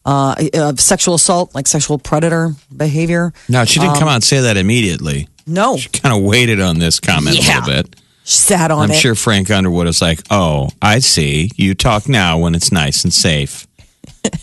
uh, 0.05 0.35
of 0.55 0.79
sexual 0.79 1.13
assault, 1.15 1.55
like 1.55 1.65
sexual 1.67 1.97
predator 1.97 2.51
behavior. 2.75 3.33
No, 3.47 3.65
she 3.65 3.79
didn't 3.79 3.95
come 3.99 4.07
out 4.07 4.15
and 4.15 4.23
say 4.23 4.41
that 4.41 4.57
immediately. 4.57 5.27
No, 5.47 5.77
She 5.77 5.89
kind 5.89 6.15
of 6.15 6.23
waited 6.23 6.59
on 6.59 6.77
this 6.79 6.99
comment 6.99 7.37
Yeah. 7.37 7.59
a 7.59 7.61
little 7.61 7.83
bit. 7.83 7.95
She 8.23 8.37
sat 8.37 8.71
on 8.71 8.83
I'm 8.83 8.91
it. 8.91 8.95
sure 8.95 9.15
Frank 9.15 9.49
Underwood 9.49 9.87
is 9.87 10.01
like, 10.01 10.21
"Oh, 10.29 10.69
I 10.81 10.99
see. 10.99 11.49
You 11.55 11.73
talk 11.75 12.07
now 12.07 12.37
when 12.39 12.55
it's 12.55 12.71
nice 12.71 13.03
and 13.03 13.13
safe." 13.13 13.67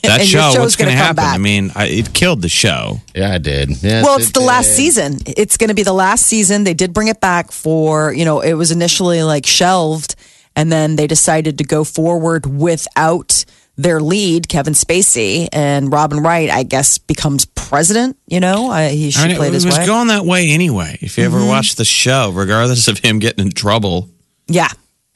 That 0.02 0.20
And 0.20 0.32
your 0.32 0.42
show, 0.42 0.50
show's 0.50 0.58
what's 0.60 0.76
going 0.76 0.90
to 0.90 0.96
gonna 0.96 1.06
come 1.08 1.16
happen? 1.16 1.34
I 1.34 1.38
mean, 1.38 1.70
I, 1.74 1.86
it 1.86 2.12
killed 2.12 2.42
the 2.42 2.48
show. 2.48 3.00
Yeah, 3.14 3.32
I 3.32 3.38
did. 3.38 3.70
Yes, 3.82 4.04
Well, 4.04 4.16
it's 4.18 4.28
it 4.28 4.34
the 4.34 4.40
last 4.40 4.66
did. 4.68 4.74
season. 4.74 5.18
It's 5.26 5.56
going 5.56 5.68
to 5.68 5.74
be 5.74 5.82
the 5.84 5.92
last 5.92 6.26
season. 6.26 6.64
They 6.64 6.74
did 6.74 6.92
bring 6.92 7.08
it 7.08 7.20
back 7.20 7.52
for, 7.52 8.12
you 8.12 8.24
know, 8.24 8.40
it 8.40 8.54
was 8.54 8.70
initially 8.72 9.22
like 9.22 9.46
shelved 9.46 10.14
and 10.56 10.70
then 10.72 10.96
they 10.96 11.06
decided 11.06 11.58
to 11.58 11.64
go 11.64 11.84
forward 11.84 12.46
without 12.46 13.44
their 13.78 14.00
lead, 14.00 14.48
Kevin 14.48 14.74
Spacey, 14.74 15.48
and 15.52 15.90
Robin 15.92 16.20
Wright, 16.20 16.50
I 16.50 16.64
guess, 16.64 16.98
becomes 16.98 17.44
president. 17.46 18.16
You 18.26 18.40
know, 18.40 18.68
I, 18.68 18.88
he 18.88 19.10
she 19.12 19.22
I 19.22 19.28
mean, 19.28 19.36
played 19.36 19.48
it 19.52 19.54
his 19.54 19.64
was 19.64 19.76
way. 19.76 19.84
Mm-hmm. 19.84 19.90
going 19.90 20.08
that 20.08 20.24
way 20.24 20.50
anyway. 20.50 20.98
If 21.00 21.16
you 21.16 21.24
ever 21.24 21.46
watched 21.46 21.76
the 21.78 21.84
show, 21.84 22.30
regardless 22.34 22.88
of 22.88 22.98
him 22.98 23.20
getting 23.20 23.46
in 23.46 23.52
trouble, 23.52 24.10
yeah. 24.48 24.68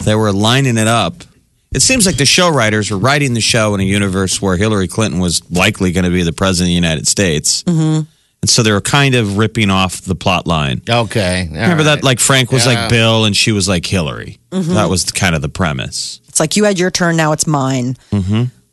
they 0.04 0.14
were 0.14 0.32
lining 0.32 0.78
it 0.78 0.86
up. 0.88 1.14
It 1.74 1.80
seems 1.80 2.06
like 2.06 2.16
the 2.18 2.26
show 2.26 2.50
writers 2.50 2.90
were 2.90 2.98
writing 2.98 3.34
the 3.34 3.40
show 3.40 3.74
in 3.74 3.80
a 3.80 3.84
universe 3.84 4.40
where 4.40 4.56
Hillary 4.56 4.88
Clinton 4.88 5.20
was 5.20 5.42
likely 5.50 5.90
going 5.90 6.04
to 6.04 6.10
be 6.10 6.22
the 6.22 6.32
president 6.32 6.66
of 6.66 6.70
the 6.70 6.74
United 6.74 7.08
States. 7.08 7.62
Mm-hmm. 7.64 8.08
And 8.42 8.50
so 8.50 8.62
they 8.62 8.72
were 8.72 8.80
kind 8.80 9.14
of 9.14 9.38
ripping 9.38 9.70
off 9.70 10.02
the 10.02 10.14
plot 10.14 10.46
line. 10.46 10.82
Okay. 10.88 11.46
all 11.48 11.54
Remember 11.54 11.76
right. 11.84 11.84
that? 11.96 12.04
Like 12.04 12.20
Frank 12.20 12.52
was 12.52 12.66
Yeah. 12.66 12.74
like 12.74 12.90
Bill 12.90 13.24
and 13.24 13.36
she 13.36 13.52
was 13.52 13.68
like 13.68 13.86
Hillary. 13.86 14.38
Mm-hmm. 14.50 14.74
That 14.74 14.90
was 14.90 15.10
kind 15.12 15.34
of 15.34 15.42
the 15.42 15.48
premise. 15.48 16.20
Like 16.42 16.56
you 16.56 16.64
had 16.64 16.76
your 16.76 16.90
turn, 16.90 17.14
now 17.16 17.30
it's 17.30 17.46
mine. 17.46 17.96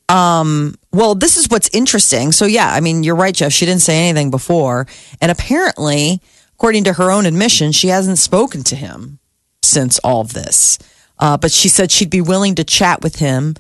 Um, 0.10 0.74
well, 0.92 1.14
this 1.14 1.38
is 1.38 1.48
what's 1.50 1.70
interesting. 1.72 2.32
So, 2.32 2.46
yeah, 2.46 2.68
I 2.74 2.80
mean, 2.80 3.04
you're 3.04 3.14
right, 3.16 3.36
Jeff. 3.36 3.52
She 3.52 3.68
didn't 3.68 3.84
say 3.84 4.10
anything 4.10 4.32
before. 4.32 4.88
And 5.22 5.30
apparently, 5.32 6.20
according 6.56 6.86
to 6.86 6.94
her 6.94 7.12
own 7.12 7.28
admission, 7.28 7.72
she 7.72 7.90
hasn't 7.90 8.18
spoken 8.18 8.64
to 8.64 8.76
him 8.76 9.20
since 9.62 10.00
all 10.00 10.22
of 10.22 10.34
this. 10.34 10.80
Uh, 11.20 11.38
but 11.38 11.52
she 11.52 11.70
said 11.70 11.92
she'd 11.92 12.10
be 12.10 12.22
willing 12.22 12.56
to 12.56 12.64
chat 12.64 13.04
with 13.04 13.18
him 13.18 13.54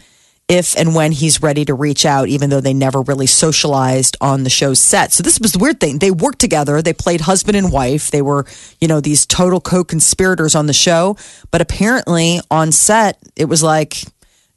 if 0.49 0.75
and 0.75 0.95
when 0.95 1.11
he's 1.11 1.41
ready 1.43 1.63
to 1.65 1.73
reach 1.75 2.05
out, 2.05 2.27
even 2.27 2.49
though 2.49 2.59
they 2.59 2.73
never 2.73 3.01
really 3.01 3.27
socialized 3.27 4.17
on 4.19 4.43
the 4.43 4.49
show's 4.49 4.79
set. 4.81 5.13
So 5.13 5.21
this 5.23 5.39
was 5.39 5.51
the 5.53 5.59
weird 5.59 5.79
thing. 5.79 5.99
They 5.99 6.09
worked 6.11 6.39
together. 6.39 6.81
They 6.81 6.93
played 6.93 7.21
husband 7.21 7.55
and 7.55 7.71
wife. 7.71 8.09
They 8.09 8.23
were, 8.23 8.45
you 8.81 8.87
know, 8.87 8.99
these 8.99 9.25
total 9.27 9.61
co-conspirators 9.61 10.55
on 10.55 10.65
the 10.65 10.73
show. 10.73 11.15
But 11.51 11.61
apparently 11.61 12.39
on 12.49 12.71
set, 12.71 13.19
it 13.35 13.45
was 13.45 13.61
like 13.61 14.03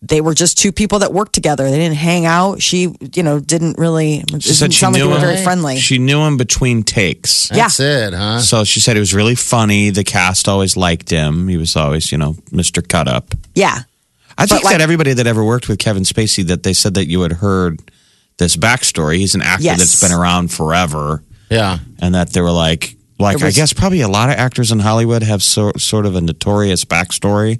they 0.00 0.20
were 0.22 0.34
just 0.34 0.58
two 0.58 0.72
people 0.72 1.00
that 1.00 1.12
worked 1.12 1.34
together. 1.34 1.70
They 1.70 1.76
didn't 1.78 1.96
hang 1.98 2.24
out. 2.26 2.62
She, 2.62 2.92
you 3.14 3.22
know, 3.22 3.38
didn't 3.38 3.78
really. 3.78 4.24
She 4.40 4.54
said 4.54 4.72
she 4.72 4.80
sound 4.80 4.94
like 4.94 5.02
knew 5.02 5.08
they 5.08 5.14
were 5.14 5.18
him. 5.20 5.26
very 5.34 5.44
friendly. 5.44 5.76
She 5.76 5.98
knew 5.98 6.20
him 6.22 6.38
between 6.38 6.82
takes. 6.82 7.50
yeah. 7.50 7.64
That's 7.64 7.80
it, 7.80 8.14
huh? 8.14 8.40
So 8.40 8.64
she 8.64 8.80
said 8.80 8.96
it 8.96 9.00
was 9.00 9.14
really 9.14 9.34
funny. 9.36 9.90
The 9.90 10.04
cast 10.04 10.48
always 10.48 10.76
liked 10.76 11.10
him. 11.10 11.48
He 11.48 11.58
was 11.58 11.76
always, 11.76 12.10
you 12.10 12.16
know, 12.18 12.32
Mr. 12.50 12.86
Cut 12.86 13.08
Up. 13.08 13.34
yeah. 13.54 13.82
I 14.38 14.46
think 14.46 14.64
like- 14.64 14.74
that 14.74 14.80
everybody 14.80 15.12
that 15.14 15.26
ever 15.26 15.44
worked 15.44 15.68
with 15.68 15.78
Kevin 15.78 16.02
Spacey, 16.04 16.46
that 16.48 16.62
they 16.62 16.72
said 16.72 16.94
that 16.94 17.08
you 17.08 17.22
had 17.22 17.32
heard 17.32 17.80
this 18.38 18.56
backstory. 18.56 19.16
He's 19.18 19.34
an 19.34 19.42
actor 19.42 19.64
Yes. 19.64 19.78
that's 19.78 20.00
been 20.00 20.12
around 20.12 20.48
forever, 20.52 21.22
Yeah. 21.50 21.78
and 21.98 22.14
that 22.14 22.32
they 22.32 22.40
were 22.40 22.50
like, 22.50 22.96
like 23.18 23.34
was- 23.36 23.44
I 23.44 23.50
guess 23.50 23.72
probably 23.72 24.00
a 24.00 24.08
lot 24.08 24.30
of 24.30 24.36
actors 24.36 24.72
in 24.72 24.80
Hollywood 24.80 25.22
have 25.22 25.42
so, 25.42 25.72
sort 25.78 26.06
of 26.06 26.16
a 26.16 26.20
notorious 26.20 26.84
backstory. 26.84 27.58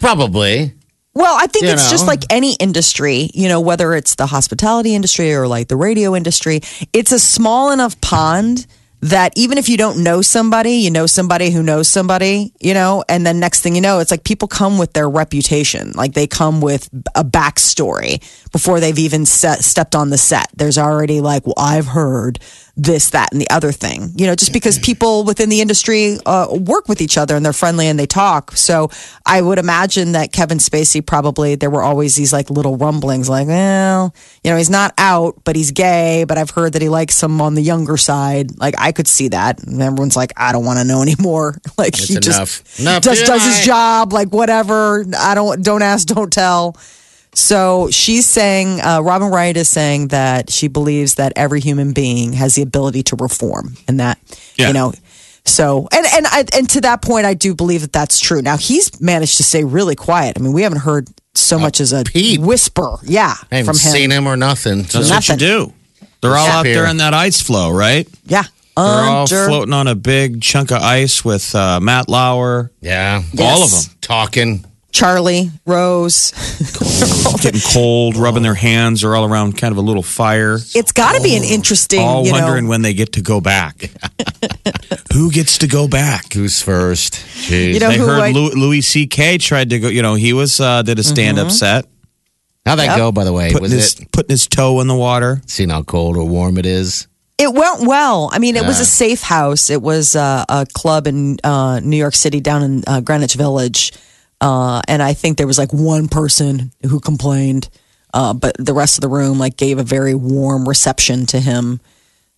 Probably. 0.00 0.72
Well, 1.14 1.36
I 1.38 1.46
think 1.46 1.66
You 1.66 1.72
it's 1.72 1.90
just 1.90 2.06
like 2.06 2.22
any 2.30 2.54
industry, 2.54 3.30
you 3.34 3.48
know, 3.48 3.60
whether 3.60 3.94
it's 3.94 4.14
the 4.14 4.26
hospitality 4.26 4.94
industry 4.94 5.34
or 5.34 5.46
like 5.46 5.68
the 5.68 5.76
radio 5.76 6.16
industry, 6.16 6.60
it's 6.92 7.12
a 7.12 7.18
small 7.18 7.70
enough 7.70 8.00
pond 8.00 8.66
that 9.02 9.32
even 9.34 9.58
if 9.58 9.68
you 9.68 9.76
don't 9.76 10.02
know 10.02 10.22
somebody, 10.22 10.74
you 10.74 10.90
know 10.90 11.06
somebody 11.06 11.50
who 11.50 11.62
knows 11.62 11.88
somebody, 11.88 12.54
you 12.60 12.72
know, 12.72 13.04
and 13.08 13.26
then 13.26 13.40
next 13.40 13.60
thing 13.60 13.74
you 13.74 13.80
know, 13.80 13.98
it's 13.98 14.12
like 14.12 14.22
people 14.22 14.46
come 14.46 14.78
with 14.78 14.92
their 14.92 15.10
reputation. 15.10 15.90
Like 15.92 16.14
they 16.14 16.28
come 16.28 16.60
with 16.60 16.88
a 17.16 17.24
backstory 17.24 18.22
before 18.52 18.78
they've 18.78 18.98
even 18.98 19.26
set, 19.26 19.64
stepped 19.64 19.96
on 19.96 20.10
the 20.10 20.18
set. 20.18 20.46
There's 20.54 20.78
already 20.78 21.20
like, 21.20 21.44
well, 21.44 21.56
I've 21.58 21.86
heard 21.86 22.38
this, 22.76 23.10
that, 23.10 23.32
and 23.32 23.40
the 23.40 23.50
other 23.50 23.70
thing, 23.70 24.12
you 24.16 24.26
know, 24.26 24.34
just 24.34 24.52
because 24.52 24.78
people 24.78 25.24
within 25.24 25.50
the 25.50 25.60
industry 25.60 26.16
uh, 26.24 26.46
work 26.50 26.88
with 26.88 27.02
each 27.02 27.18
other 27.18 27.36
and 27.36 27.44
they're 27.44 27.52
friendly 27.52 27.86
and 27.86 27.98
they 27.98 28.06
talk. 28.06 28.56
So 28.56 28.90
I 29.26 29.42
would 29.42 29.58
imagine 29.58 30.12
that 30.12 30.32
Kevin 30.32 30.58
Spacey 30.58 31.04
probably, 31.04 31.54
there 31.54 31.68
were 31.68 31.82
always 31.82 32.16
these 32.16 32.32
like 32.32 32.48
little 32.48 32.78
rumblings 32.78 33.28
like, 33.28 33.46
well, 33.46 34.14
you 34.42 34.50
know, 34.50 34.56
he's 34.56 34.70
not 34.70 34.94
out, 34.96 35.42
but 35.44 35.54
he's 35.54 35.70
gay, 35.70 36.24
but 36.26 36.38
I've 36.38 36.50
heard 36.50 36.72
that 36.72 36.82
he 36.82 36.88
likes 36.88 37.14
some 37.14 37.40
on 37.42 37.54
the 37.54 37.62
younger 37.62 37.98
side. 37.98 38.58
Like 38.58 38.74
I 38.78 38.92
could 38.92 39.06
see 39.06 39.28
that. 39.28 39.62
And 39.62 39.82
everyone's 39.82 40.16
like, 40.16 40.32
I 40.36 40.52
don't 40.52 40.64
want 40.64 40.78
to 40.78 40.84
know 40.84 41.02
anymore. 41.02 41.58
Like 41.78 41.96
he 41.96 42.14
enough. 42.14 42.22
just, 42.22 42.80
Enough 42.80 43.02
just 43.02 43.26
does 43.26 43.44
his 43.44 43.64
job, 43.64 44.12
like 44.12 44.28
whatever. 44.28 45.04
I 45.18 45.34
don't, 45.34 45.64
don't 45.64 45.82
ask, 45.82 46.06
don't 46.06 46.32
tell. 46.32 46.76
So 47.34 47.88
she's 47.90 48.26
saying, 48.26 48.80
uh, 48.82 49.00
Robin 49.02 49.28
Wright 49.30 49.56
is 49.56 49.68
saying 49.68 50.08
that 50.08 50.50
she 50.50 50.68
believes 50.68 51.14
that 51.14 51.32
every 51.36 51.60
human 51.60 51.92
being 51.92 52.34
has 52.34 52.54
the 52.56 52.62
ability 52.62 53.02
to 53.04 53.16
reform, 53.16 53.76
and 53.88 53.98
that 54.00 54.18
Yeah. 54.56 54.68
you 54.68 54.74
know. 54.74 54.92
So 55.44 55.88
and 55.92 56.06
and 56.14 56.26
I, 56.26 56.44
and 56.52 56.68
to 56.70 56.80
that 56.82 57.00
point, 57.02 57.24
I 57.26 57.34
do 57.34 57.54
believe 57.54 57.80
that 57.80 57.92
that's 57.92 58.20
true. 58.20 58.42
Now 58.42 58.56
he's 58.58 59.00
managed 59.00 59.38
to 59.38 59.42
stay 59.44 59.64
really 59.64 59.96
quiet. 59.96 60.36
I 60.38 60.40
mean, 60.42 60.52
we 60.52 60.62
haven't 60.62 60.80
heard 60.80 61.08
so 61.34 61.58
much 61.58 61.80
as 61.80 61.92
a 61.92 62.04
peep. 62.04 62.40
whisper, 62.40 62.98
yeah, 63.02 63.34
I 63.50 63.56
haven't 63.56 63.74
from 63.74 63.80
him. 63.80 63.92
seen 63.92 64.10
him 64.10 64.26
or 64.26 64.36
nothing. 64.36 64.82
That's 64.82 65.08
So- 65.08 65.14
what 65.14 65.28
you 65.28 65.36
do. 65.36 65.72
They're 66.20 66.36
all 66.36 66.46
out 66.46 66.62
there 66.62 66.74
Disappear. 66.74 66.90
in 66.90 66.96
that 66.98 67.14
ice 67.14 67.40
floe, 67.40 67.70
right? 67.70 68.06
Yeah, 68.26 68.44
They're 68.76 68.84
all 68.86 69.26
floating 69.26 69.72
on 69.74 69.88
a 69.88 69.96
big 69.96 70.40
chunk 70.42 70.70
of 70.70 70.80
ice 70.80 71.24
with 71.24 71.52
uh, 71.54 71.80
Matt 71.80 72.08
Lauer. 72.08 72.70
Yeah. 72.80 73.22
All 73.40 73.64
of 73.64 73.70
them 73.72 73.80
Talking. 74.02 74.64
Charlie 74.92 75.50
Rose. 75.66 76.32
getting 77.42 77.60
cold, 77.72 78.16
rubbing 78.16 78.42
their 78.42 78.54
hands, 78.54 79.02
or 79.02 79.16
all 79.16 79.24
around 79.24 79.56
kind 79.58 79.72
of 79.72 79.78
a 79.78 79.80
little 79.80 80.02
fire. 80.02 80.54
It's 80.74 80.92
got 80.92 81.16
to 81.16 81.22
be 81.22 81.34
an 81.36 81.42
interesting, 81.42 82.00
all 82.00 82.24
you 82.24 82.32
know. 82.32 82.38
wondering 82.40 82.68
when 82.68 82.82
they 82.82 82.94
get 82.94 83.12
to 83.14 83.22
go 83.22 83.40
back. 83.40 83.90
Who 85.12 85.30
gets 85.30 85.58
to 85.58 85.66
go 85.66 85.88
back? 85.88 86.32
Who's 86.32 86.62
first? 86.62 87.14
Jeez. 87.14 87.74
You 87.74 87.80
know 87.80 87.88
they 87.90 87.98
who 87.98 88.06
heard 88.06 88.20
I- 88.20 88.30
Louis, 88.32 88.54
Louis 88.54 88.80
C.K. 88.82 89.38
tried 89.38 89.70
to 89.70 89.78
go. 89.78 89.88
You 89.88 90.02
know, 90.02 90.14
he 90.14 90.32
was 90.32 90.60
uh, 90.60 90.82
did 90.82 90.98
a 90.98 91.02
stand 91.02 91.38
up 91.38 91.50
set, 91.50 91.86
How'd 92.64 92.78
that 92.78 92.84
Yep. 92.86 92.96
go, 92.96 93.12
by 93.12 93.24
the 93.24 93.32
way? 93.32 93.48
putting 93.50 93.62
Was 93.62 93.72
his 93.72 93.98
it 94.00 94.12
putting 94.12 94.30
his 94.30 94.46
toe 94.46 94.80
in 94.80 94.86
the 94.86 94.94
water. 94.94 95.42
seeing 95.46 95.70
how 95.70 95.82
cold 95.82 96.16
or 96.16 96.24
warm 96.26 96.58
it 96.58 96.66
is? 96.66 97.08
It 97.38 97.52
went 97.52 97.86
well. 97.88 98.30
I 98.32 98.38
mean, 98.38 98.54
it 98.56 98.64
was 98.64 98.78
a 98.78 98.84
safe 98.84 99.20
house. 99.22 99.68
It 99.68 99.82
was 99.82 100.14
uh, 100.14 100.44
a 100.48 100.64
club 100.74 101.08
in 101.08 101.38
uh, 101.42 101.80
New 101.82 101.96
York 101.96 102.14
City, 102.14 102.40
down 102.40 102.62
in 102.62 102.84
uh, 102.86 103.00
Greenwich 103.00 103.34
Village, 103.34 103.92
uh, 104.42 104.82
and 104.88 105.00
I 105.00 105.14
think 105.14 105.38
there 105.38 105.46
was 105.46 105.56
like 105.56 105.72
one 105.72 106.08
person 106.08 106.72
who 106.82 106.98
complained, 106.98 107.68
uh, 108.12 108.34
but 108.34 108.56
the 108.58 108.74
rest 108.74 108.98
of 108.98 109.02
the 109.02 109.08
room 109.08 109.38
like 109.38 109.56
gave 109.56 109.78
a 109.78 109.84
very 109.84 110.14
warm 110.14 110.68
reception 110.68 111.26
to 111.26 111.38
him. 111.38 111.80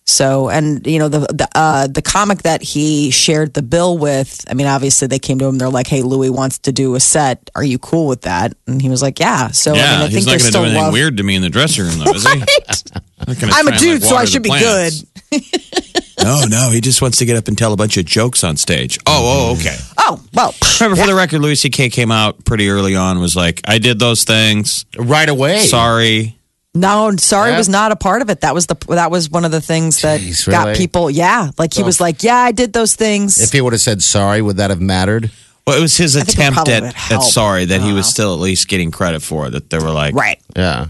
So, 0.05 0.49
and 0.49 0.85
you 0.85 0.99
know, 0.99 1.09
the 1.09 1.21
the 1.21 1.47
uh, 1.55 1.87
the 1.87 2.03
comic 2.03 2.43
that 2.43 2.61
he 2.61 3.09
shared 3.09 3.55
the 3.55 3.63
bill 3.63 3.97
with. 3.97 4.45
I 4.47 4.53
mean, 4.53 4.67
obviously 4.67 5.07
they 5.07 5.17
came 5.17 5.39
to 5.39 5.45
him. 5.45 5.57
They're 5.57 5.67
like, 5.67 5.87
"Hey, 5.87 6.03
Louis 6.03 6.29
wants 6.29 6.59
to 6.59 6.71
do 6.71 6.93
a 6.93 6.99
set. 6.99 7.49
Are 7.55 7.63
you 7.63 7.79
cool 7.79 8.05
with 8.05 8.21
that?" 8.21 8.53
And 8.67 8.79
he 8.79 8.87
was 8.87 9.01
like, 9.01 9.19
"Yeah." 9.19 9.47
So, 9.47 9.73
I 9.73 9.77
yeah, 9.77 9.91
mean, 9.93 10.01
I 10.01 10.07
he's 10.09 10.25
think 10.25 10.27
not 10.27 10.39
going 10.39 10.51
to 10.51 10.51
do 10.51 10.63
anything 10.63 10.83
love. 10.83 10.93
weird 10.93 11.17
to 11.17 11.23
me 11.23 11.35
in 11.35 11.41
the 11.41 11.49
dressing 11.49 11.85
room, 11.85 11.97
though, 11.97 12.13
is 12.13 12.23
he? 12.23 12.43
I'm 13.51 13.67
a 13.67 13.77
dude, 13.79 14.01
like, 14.03 14.09
so 14.09 14.15
I 14.15 14.25
should 14.25 14.43
be 14.43 14.49
plants. 14.49 15.05
No, 16.25 16.45
no, 16.45 16.69
he 16.71 16.81
just 16.81 17.01
wants 17.01 17.17
to 17.19 17.25
get 17.25 17.37
up 17.37 17.47
and 17.47 17.57
tell 17.57 17.71
a 17.73 17.77
bunch 17.77 17.97
of 17.97 18.05
jokes 18.05 18.43
on 18.43 18.57
stage. 18.57 18.97
Oh, 19.05 19.53
oh, 19.55 19.59
okay. 19.59 19.77
Oh 19.97 20.21
well, 20.33 20.53
Remember, 20.81 21.01
for 21.01 21.07
the 21.07 21.15
record, 21.15 21.39
Louis 21.41 21.55
C.K. 21.55 21.89
came 21.89 22.11
out 22.11 22.43
pretty 22.45 22.69
early 22.69 22.95
on. 22.95 23.19
Was 23.19 23.35
like, 23.35 23.61
I 23.65 23.77
did 23.79 23.99
those 23.99 24.23
things. 24.23 24.85
Right 24.97 25.29
away. 25.29 25.59
Sorry. 25.65 26.37
No, 26.73 27.15
sorry 27.15 27.51
Yeah. 27.51 27.57
was 27.57 27.69
not 27.69 27.91
a 27.93 27.95
part 27.95 28.21
of 28.21 28.29
it. 28.29 28.41
That 28.41 28.53
was 28.53 28.65
the 28.67 28.75
that 28.89 29.09
was 29.09 29.29
one 29.29 29.45
of 29.45 29.51
the 29.51 29.61
things 29.61 30.01
that 30.01 30.19
Jeez, 30.19 30.49
got 30.49 30.65
really? 30.67 30.77
people. 30.77 31.09
Yeah, 31.09 31.51
like 31.57 31.73
he 31.73 31.83
was 31.83 32.01
like, 32.01 32.21
"Yeah, 32.21 32.35
I 32.35 32.51
did 32.51 32.73
those 32.73 32.95
things." 32.95 33.39
If 33.41 33.53
he 33.53 33.61
would 33.61 33.71
have 33.71 33.81
said 33.81 34.03
sorry, 34.03 34.41
would 34.41 34.57
that 34.57 34.71
have 34.71 34.81
mattered? 34.81 35.31
Well, 35.65 35.77
it 35.77 35.81
was 35.81 35.95
his 35.95 36.15
think 36.15 36.27
it 36.27 36.33
attempt 36.33 36.55
probably 36.55 36.73
at, 36.73 36.81
would 36.83 36.89
at 36.89 36.95
help. 36.95 37.23
sorry 37.23 37.65
that 37.65 37.79
he 37.81 37.93
was 37.93 38.05
Uh-huh. 38.07 38.11
still 38.11 38.33
at 38.33 38.39
least 38.41 38.67
getting 38.67 38.91
credit 38.91 39.21
for. 39.21 39.49
That 39.49 39.69
they 39.69 39.77
were 39.79 39.89
like, 39.91 40.15
right. 40.15 40.37
Yeah. 40.55 40.87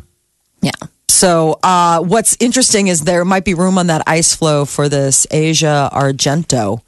Yeah. 0.61 0.71
So, 1.07 1.59
uh, 1.63 2.01
what's 2.01 2.35
interesting 2.39 2.87
is 2.87 3.01
there 3.01 3.23
might 3.23 3.45
be 3.45 3.53
room 3.53 3.77
on 3.77 3.87
that 3.87 4.03
ice 4.07 4.35
floe 4.35 4.65
for 4.65 4.89
this 4.89 5.25
Asia 5.31 5.89
Argento. 5.93 6.81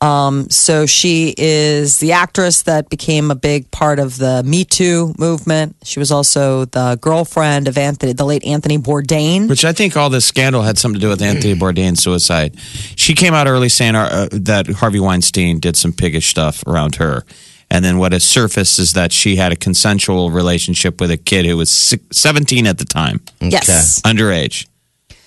Um, 0.00 0.48
so 0.48 0.86
she 0.86 1.34
is 1.36 1.98
the 1.98 2.12
actress 2.12 2.62
that 2.62 2.88
became 2.88 3.32
a 3.32 3.34
big 3.34 3.68
part 3.72 3.98
of 3.98 4.16
the 4.16 4.44
Me 4.44 4.64
Too 4.64 5.12
movement. 5.18 5.74
She 5.82 5.98
was 5.98 6.12
also 6.12 6.66
the 6.66 6.98
girlfriend 7.00 7.66
of 7.66 7.76
Anthony, 7.76 8.12
the 8.12 8.24
late 8.24 8.44
Anthony 8.44 8.78
Bourdain. 8.78 9.48
Which 9.48 9.64
I 9.64 9.72
think 9.72 9.96
all 9.96 10.08
this 10.08 10.24
scandal 10.24 10.62
had 10.62 10.78
something 10.78 11.00
to 11.00 11.04
do 11.04 11.08
with 11.08 11.20
Anthony 11.20 11.54
Bourdain's 11.56 12.00
suicide. 12.00 12.56
She 12.94 13.14
came 13.14 13.34
out 13.34 13.48
early 13.48 13.68
saying 13.68 13.96
uh, 13.96 14.28
that 14.30 14.68
Harvey 14.68 15.00
Weinstein 15.00 15.58
did 15.58 15.76
some 15.76 15.92
piggish 15.92 16.28
stuff 16.28 16.64
around 16.66 16.96
her. 16.96 17.24
And 17.70 17.84
then 17.84 17.98
what 17.98 18.12
has 18.12 18.24
surfaced 18.24 18.78
is 18.78 18.92
that 18.92 19.12
she 19.12 19.36
had 19.36 19.52
a 19.52 19.56
consensual 19.56 20.30
relationship 20.30 21.00
with 21.00 21.10
a 21.10 21.18
kid 21.18 21.44
who 21.44 21.56
was 21.56 21.70
17 22.12 22.66
at 22.66 22.78
the 22.78 22.84
time, 22.84 23.20
Yes. 23.40 24.00
underage. 24.02 24.66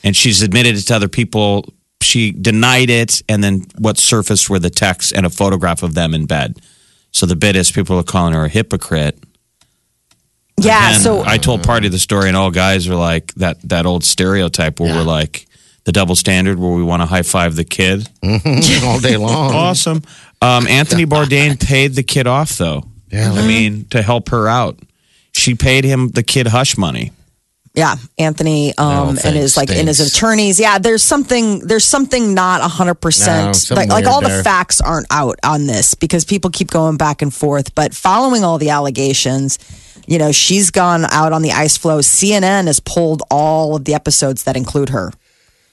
And 0.04 0.16
she's 0.16 0.42
admitted 0.42 0.76
it 0.76 0.82
to 0.88 0.96
other 0.96 1.08
people. 1.08 1.72
She 2.02 2.32
denied 2.32 2.90
it. 2.90 3.22
And 3.30 3.44
then 3.44 3.66
what 3.78 4.00
surfaced 4.00 4.50
were 4.50 4.58
the 4.58 4.72
texts 4.72 5.12
and 5.12 5.26
a 5.26 5.30
photograph 5.30 5.84
of 5.84 5.94
them 5.94 6.16
in 6.16 6.26
bed. 6.26 6.60
So 7.12 7.26
the 7.26 7.36
bit 7.36 7.56
is 7.56 7.72
people 7.72 7.98
are 7.98 8.04
calling 8.04 8.34
her 8.34 8.46
a 8.46 8.50
hypocrite. 8.50 9.20
Yeah. 10.58 10.94
And 10.94 11.02
So 11.02 11.24
I 11.24 11.38
told 11.38 11.62
mm. 11.62 11.66
part 11.66 11.86
of 11.86 11.92
the 11.92 12.00
story, 12.00 12.28
and 12.28 12.38
all 12.38 12.52
guys 12.52 12.88
are 12.88 12.96
like 12.96 13.34
that 13.36 13.62
that 13.70 13.86
old 13.86 14.04
stereotype 14.04 14.80
where 14.80 14.94
we're 14.94 15.04
like 15.04 15.48
the 15.84 15.92
double 15.92 16.16
standard 16.16 16.60
where 16.60 16.72
we 16.72 16.84
want 16.84 17.02
to 17.02 17.06
high 17.06 17.24
five 17.24 17.56
the 17.56 17.64
kid. 17.64 18.08
all 18.84 19.00
day 19.00 19.18
long. 19.18 19.54
Awesome. 19.54 20.04
Um, 20.42 20.68
Anthony 20.70 21.06
Bourdain 21.06 21.60
paid 21.64 21.94
the 21.96 22.04
kid 22.04 22.28
off 22.28 22.58
though. 22.58 22.84
Yeah, 23.12 23.32
I 23.34 23.46
mean 23.48 23.86
to 23.90 24.02
help 24.02 24.30
her 24.30 24.48
out. 24.48 24.80
She 25.34 25.56
paid 25.56 25.84
him 25.84 26.10
the 26.10 26.24
kid 26.24 26.48
hush 26.48 26.78
money. 26.78 27.12
yeah, 27.74 27.96
Anthony, 28.18 28.74
um, 28.78 29.16
No, 29.16 29.22
and 29.24 29.36
his 29.36 29.56
like, 29.56 29.68
thanks, 29.70 29.80
and 29.80 29.88
his 29.88 29.98
thanks. 30.00 30.14
attorneys. 30.16 30.60
Yeah, 30.60 30.78
there's 30.78 31.04
something, 31.04 31.60
there's 31.60 31.86
something 31.86 32.34
not 32.34 32.62
hundred 32.70 32.96
No, 32.96 33.00
percent. 33.00 33.56
something 33.56 33.88
Like, 33.90 33.90
like 33.90 34.04
weird 34.06 34.14
all 34.14 34.22
the 34.22 34.28
there. 34.28 34.44
facts 34.44 34.82
aren't 34.82 35.08
out 35.10 35.40
on 35.44 35.68
this 35.68 35.94
because 35.96 36.26
people 36.26 36.50
keep 36.52 36.70
going 36.70 36.98
back 36.98 37.22
and 37.22 37.34
forth. 37.34 37.74
But 37.76 37.94
following 37.94 38.44
all 38.44 38.58
the 38.58 38.70
allegations, 38.72 39.58
you 40.08 40.18
know, 40.18 40.32
she's 40.34 40.70
gone 40.70 41.06
out 41.06 41.32
on 41.32 41.42
the 41.44 41.52
ice 41.54 41.78
floe. 41.78 42.00
CNN 42.00 42.68
has 42.68 42.80
pulled 42.82 43.24
all 43.32 43.76
of 43.78 43.86
the 43.86 43.94
episodes 43.94 44.44
that 44.44 44.58
include 44.58 44.90
her. 44.90 45.14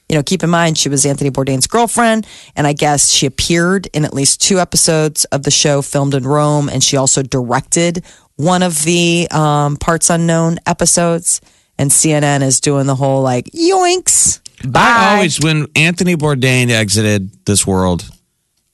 You 0.08 0.16
know, 0.16 0.22
keep 0.22 0.42
in 0.42 0.50
mind 0.50 0.78
she 0.78 0.88
was 0.88 1.04
Anthony 1.04 1.30
Bourdain's 1.30 1.66
girlfriend, 1.66 2.26
and 2.56 2.66
I 2.66 2.72
guess 2.72 3.10
she 3.10 3.26
appeared 3.26 3.88
in 3.92 4.04
at 4.04 4.14
least 4.14 4.40
two 4.40 4.58
episodes 4.58 5.24
of 5.26 5.42
the 5.42 5.50
show 5.50 5.82
filmed 5.82 6.14
in 6.14 6.26
Rome, 6.26 6.68
and 6.68 6.82
she 6.82 6.96
also 6.96 7.22
directed 7.22 8.02
one 8.36 8.62
of 8.62 8.82
the 8.84 9.28
um, 9.30 9.76
parts 9.76 10.08
unknown 10.10 10.58
episodes. 10.66 11.40
And 11.80 11.90
CNN 11.92 12.42
is 12.42 12.58
doing 12.60 12.86
the 12.86 12.96
whole 12.96 13.22
like 13.22 13.44
yoinks. 13.54 14.40
Bye. 14.66 14.80
I 14.80 15.14
always 15.14 15.40
when 15.40 15.66
Anthony 15.76 16.16
Bourdain 16.16 16.70
exited 16.70 17.44
this 17.44 17.64
world, 17.64 18.10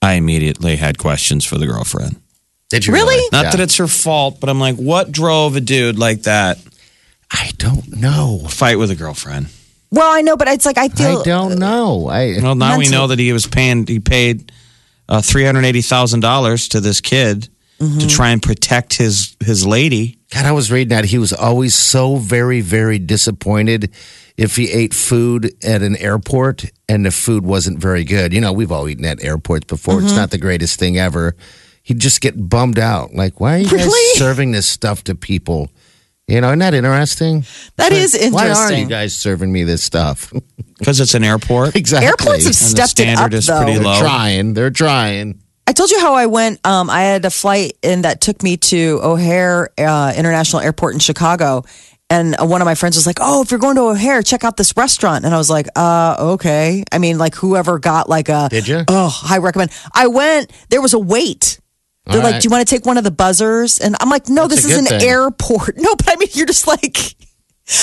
I 0.01 0.13
immediately 0.13 0.75
had 0.77 0.97
questions 0.97 1.45
for 1.45 1.59
the 1.59 1.67
girlfriend. 1.67 2.15
Did 2.69 2.87
you 2.87 2.93
Really? 2.93 3.23
Not 3.31 3.43
Yeah. 3.45 3.51
that 3.51 3.59
it's 3.59 3.77
her 3.77 3.87
fault, 3.87 4.39
but 4.39 4.49
I'm 4.49 4.59
like, 4.59 4.77
what 4.77 5.11
drove 5.11 5.55
a 5.55 5.61
dude 5.61 5.99
like 5.99 6.23
that 6.23 6.57
I 7.29 7.51
don't 7.59 7.95
know. 7.97 8.39
fight 8.49 8.79
with 8.79 8.89
a 8.89 8.95
girlfriend? 8.95 9.49
Well, 9.95 10.13
I 10.13 10.21
know, 10.21 10.35
but 10.35 10.47
it's 10.49 10.65
like 10.65 10.77
I 10.77 10.89
feel 10.89 11.21
I 11.21 11.23
don't 11.23 11.53
uh, 11.53 11.55
know. 11.55 12.07
I 12.07 12.37
Well, 12.41 12.55
now 12.55 12.77
we 12.77 12.89
know 12.89 13.07
that 13.07 13.19
he 13.19 13.31
was 13.31 13.47
paying. 13.47 13.87
He 13.87 13.99
paid 13.99 14.51
uh, 15.07 15.21
three 15.21 15.45
hundred 15.45 15.65
eighty 15.65 15.81
thousand 15.81 16.19
dollars 16.19 16.67
to 16.69 16.81
this 16.81 17.01
kid 17.01 17.49
to 17.79 17.83
mm-hmm. 17.83 18.07
try 18.07 18.29
and 18.29 18.41
protect 18.41 18.95
his 18.95 19.35
his 19.39 19.65
lady. 19.65 20.19
God, 20.31 20.45
I 20.45 20.51
was 20.51 20.71
reading 20.71 20.89
that 20.89 21.05
he 21.05 21.17
was 21.17 21.31
always 21.31 21.75
so 21.75 22.17
very, 22.17 22.61
very 22.61 22.99
disappointed 22.99 23.91
if 24.37 24.55
he 24.55 24.69
ate 24.69 24.93
food 24.93 25.53
at 25.63 25.81
an 25.81 25.95
airport 25.95 26.65
and 26.89 27.05
the 27.05 27.11
food 27.11 27.45
wasn't 27.45 27.79
very 27.79 28.03
good. 28.03 28.33
You 28.33 28.41
know, 28.41 28.51
we've 28.51 28.71
all 28.71 28.89
eaten 28.89 29.05
at 29.05 29.23
airports 29.23 29.65
before. 29.65 29.99
It's 29.99 30.07
mm-hmm. 30.07 30.17
not 30.17 30.31
the 30.31 30.37
greatest 30.37 30.77
thing 30.77 30.97
ever. 30.97 31.35
He'd 31.83 31.99
just 31.99 32.19
get 32.19 32.49
bummed 32.49 32.79
out. 32.79 33.13
Like, 33.13 33.39
why 33.39 33.55
are 33.55 33.57
you 33.59 33.69
guys 33.69 33.93
serving 34.15 34.51
this 34.51 34.67
stuff 34.67 35.03
to 35.05 35.15
people? 35.15 35.69
You 36.27 36.41
know, 36.41 36.47
isn't 36.49 36.59
that 36.59 36.73
interesting? 36.73 37.45
That 37.75 37.91
is 37.91 38.15
interesting. 38.15 38.33
Why 38.33 38.49
are 38.49 38.71
you 38.73 38.87
guys 38.87 39.13
serving 39.15 39.51
me 39.51 39.63
this 39.63 39.83
stuff? 39.83 40.31
Because 40.77 40.99
it's 40.99 41.13
an 41.13 41.23
airport. 41.23 41.73
exactly. 41.77 42.07
Airports 42.07 42.43
have 42.43 42.47
And 42.47 42.53
the 42.53 42.53
stepped 42.87 42.99
it 42.99 43.07
up 43.07 43.15
standard 43.15 43.33
is 43.33 43.47
though. 43.47 43.57
pretty 43.63 43.75
They're 43.75 43.83
low. 43.83 43.99
trying. 44.01 44.53
They're 44.53 44.69
trying. 44.71 45.39
I 45.65 45.71
told 45.71 45.89
you 45.89 46.01
how 46.01 46.15
I 46.15 46.25
went. 46.25 46.59
Um, 46.67 46.89
I 46.89 47.03
had 47.03 47.23
a 47.23 47.29
flight 47.29 47.77
and 47.81 48.03
that 48.03 48.19
took 48.19 48.43
me 48.43 48.57
to 48.57 48.99
O'Hare 49.01 49.69
uh, 49.77 50.13
International 50.17 50.61
Airport 50.61 50.93
in 50.95 50.99
Chicago. 50.99 51.63
And 52.09 52.35
uh, 52.37 52.45
one 52.45 52.61
of 52.61 52.65
my 52.65 52.75
friends 52.75 52.97
was 52.97 53.07
like, 53.07 53.19
"Oh, 53.21 53.41
if 53.41 53.51
you're 53.51 53.59
going 53.59 53.77
to 53.77 53.83
O'Hare, 53.83 54.21
check 54.21 54.43
out 54.43 54.57
this 54.57 54.75
restaurant." 54.75 55.23
And 55.23 55.33
I 55.33 55.37
was 55.37 55.49
like, 55.49 55.67
"Uh, 55.77 56.17
okay." 56.33 56.83
I 56.91 56.97
mean, 56.97 57.17
like 57.17 57.35
whoever 57.35 57.79
got 57.79 58.09
like 58.09 58.27
a 58.27 58.49
Did 58.51 58.67
you? 58.67 58.83
Oh, 58.89 59.17
I 59.23 59.37
recommend. 59.37 59.71
I 59.93 60.07
went. 60.07 60.51
There 60.69 60.81
was 60.81 60.93
a 60.93 60.99
wait. 60.99 61.59
They're 62.05 62.17
All 62.17 62.23
like, 62.23 62.33
right. 62.33 62.41
"Do 62.41 62.45
you 62.45 62.51
want 62.51 62.67
to 62.67 62.75
take 62.75 62.85
one 62.85 62.97
of 62.97 63.03
the 63.03 63.11
buzzers?" 63.11 63.79
And 63.79 63.95
I'm 63.99 64.09
like, 64.09 64.29
"No, 64.29 64.47
That's 64.47 64.63
this 64.63 64.71
is 64.71 64.77
an 64.77 64.85
thing. 64.85 65.01
airport." 65.01 65.77
No, 65.85 65.95
but 65.95 66.09
I 66.11 66.15
mean, 66.17 66.29
you're 66.33 66.45
just 66.45 66.67
like, 66.67 66.97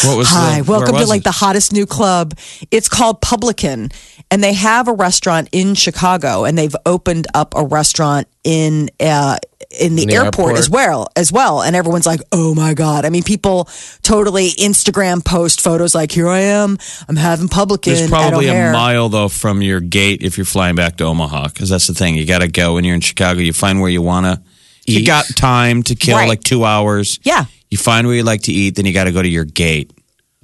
What 0.05 0.17
was 0.19 0.29
Hi, 0.31 0.61
the, 0.61 0.71
welcome 0.71 0.95
to 0.95 1.01
was 1.01 1.09
like 1.09 1.23
it? 1.23 1.25
the 1.25 1.33
hottest 1.33 1.73
new 1.73 1.87
club. 1.87 2.35
It's 2.71 2.89
called 2.89 3.21
Publican, 3.21 3.91
and 4.31 4.43
they 4.43 4.53
have 4.53 4.87
a 4.89 4.93
restaurant 4.93 5.49
in 5.53 5.75
Chicago, 5.75 6.45
and 6.45 6.57
they've 6.57 6.75
opened 6.87 7.27
up 7.35 7.55
a 7.57 7.65
restaurant 7.65 8.29
in 8.45 8.91
uh, 9.01 9.39
in 9.81 9.97
the, 9.97 10.03
In 10.03 10.09
the 10.09 10.15
airport, 10.15 10.49
airport. 10.51 10.59
as 10.59 10.71
well 10.71 11.09
as 11.17 11.33
well. 11.33 11.63
And 11.63 11.75
everyone's 11.77 12.07
like, 12.07 12.21
"Oh 12.33 12.55
my 12.55 12.75
god!" 12.75 13.05
I 13.05 13.11
mean, 13.11 13.23
people 13.23 13.69
totally 14.03 14.51
Instagram 14.53 15.25
post 15.25 15.61
photos 15.61 15.95
like, 15.95 16.13
"Here 16.13 16.29
I 16.29 16.41
am, 16.41 16.79
I'm 17.09 17.17
having 17.17 17.49
Publican." 17.49 17.95
There's 17.95 18.11
probably 18.11 18.49
a 18.49 18.73
mile 18.73 19.09
though 19.09 19.29
from 19.29 19.63
your 19.63 19.81
gate 19.81 20.23
if 20.23 20.37
you're 20.37 20.45
flying 20.45 20.75
back 20.77 20.97
to 20.99 21.05
Omaha, 21.05 21.49
because 21.49 21.69
that's 21.69 21.87
the 21.87 21.95
thing. 21.95 22.15
You 22.17 22.27
got 22.27 22.41
to 22.41 22.49
go 22.49 22.75
when 22.75 22.85
you're 22.85 22.95
in 22.95 23.01
Chicago. 23.01 23.41
You 23.41 23.53
find 23.53 23.81
where 23.81 23.91
you 23.91 24.03
want 24.03 24.27
to. 24.27 24.43
You 24.87 25.07
got 25.07 25.27
time 25.37 25.83
to 25.85 25.95
kill 25.95 26.17
Right. 26.17 26.29
like 26.29 26.43
two 26.43 26.65
hours. 26.65 27.21
Yeah. 27.23 27.45
You 27.71 27.79
find 27.79 28.07
where 28.07 28.17
you 28.17 28.25
like 28.25 28.43
to 28.43 28.53
eat, 28.53 28.75
then 28.75 28.85
you 28.85 28.93
got 28.93 29.05
to 29.05 29.13
go 29.13 29.23
to 29.23 29.29
your 29.29 29.45
gate, 29.45 29.93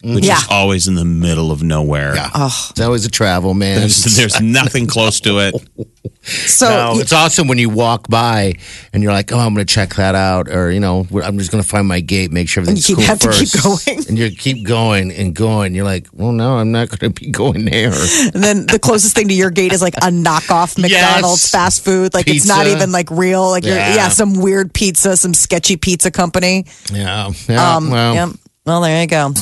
which 0.02 0.24
Yeah. 0.24 0.38
is 0.38 0.46
always 0.50 0.86
in 0.88 0.94
the 0.94 1.04
middle 1.04 1.50
of 1.50 1.62
nowhere. 1.62 2.14
Yeah. 2.14 2.30
It's 2.70 2.80
always 2.80 3.04
a 3.04 3.10
travel, 3.10 3.54
man. 3.54 3.80
There's, 3.80 4.04
there's 4.16 4.40
nothing 4.40 4.86
close 4.86 5.20
to 5.20 5.38
it. 5.38 5.54
So 6.22 6.68
No, 6.68 7.00
it's 7.00 7.12
awesome 7.12 7.48
when 7.48 7.56
you 7.58 7.70
walk 7.70 8.06
by 8.08 8.54
and 8.92 9.02
you're 9.02 9.12
like, 9.12 9.32
"Oh, 9.32 9.38
I'm 9.38 9.54
going 9.54 9.64
to 9.64 9.72
check 9.72 9.94
that 9.94 10.14
out," 10.14 10.48
or 10.50 10.70
you 10.70 10.80
know, 10.80 11.06
I'm 11.24 11.38
just 11.38 11.50
going 11.50 11.62
to 11.62 11.68
find 11.68 11.86
my 11.88 12.00
gate, 12.00 12.30
make 12.30 12.50
sure 12.50 12.60
everything's 12.62 12.88
you 12.88 12.96
cool 12.96 13.04
have 13.04 13.18
to 13.20 13.28
keep 13.30 13.48
first. 13.48 13.62
going. 13.86 13.98
and 14.08 14.18
you 14.18 14.30
keep 14.30 14.66
going 14.66 15.10
and 15.10 15.34
going. 15.34 15.74
You're 15.74 15.86
like, 15.86 16.06
"Well, 16.12 16.32
no, 16.32 16.58
I'm 16.58 16.70
not 16.70 16.88
going 16.90 17.12
to 17.14 17.20
be 17.20 17.30
going 17.30 17.64
there." 17.64 17.92
and 18.34 18.42
then 18.44 18.66
the 18.66 18.78
closest 18.78 19.14
thing 19.14 19.28
to 19.28 19.34
your 19.34 19.50
gate 19.50 19.72
is 19.72 19.80
like 19.80 19.94
a 19.98 20.10
knockoff 20.10 20.76
McDonald's 20.76 21.44
Yes. 21.44 21.50
fast 21.50 21.84
food. 21.84 22.12
Like 22.12 22.28
it's 22.28 22.46
not 22.46 22.66
even 22.66 22.92
like 22.92 23.10
real. 23.10 23.48
Like 23.48 23.64
you're, 23.64 23.76
Yeah. 23.76 23.94
yeah, 23.94 24.08
some 24.08 24.34
weird 24.34 24.74
pizza, 24.74 25.16
some 25.16 25.32
sketchy 25.32 25.76
pizza 25.78 26.10
company. 26.10 26.66
yeah, 26.92 27.30
yeah. 27.48 27.76
Um, 27.76 27.90
well, 27.90 28.14
yep. 28.14 28.28
Well, 28.66 28.82
there 28.82 29.00
you 29.00 29.06
go. 29.06 29.32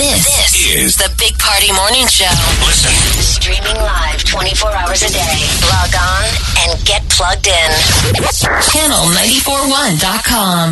This, 0.00 0.64
is 0.72 0.96
the 0.96 1.12
Big 1.18 1.36
Party 1.38 1.70
Morning 1.76 2.06
Show. 2.06 2.24
Listen. 2.64 2.90
Streaming 3.20 3.76
live 3.76 4.24
24 4.24 4.72
hours 4.72 5.02
a 5.02 5.10
day. 5.12 5.44
Log 5.68 5.92
on 5.92 6.24
and 6.64 6.82
get 6.86 7.06
plugged 7.10 7.46
in. 7.46 7.70
Channel941.com. 8.72 10.68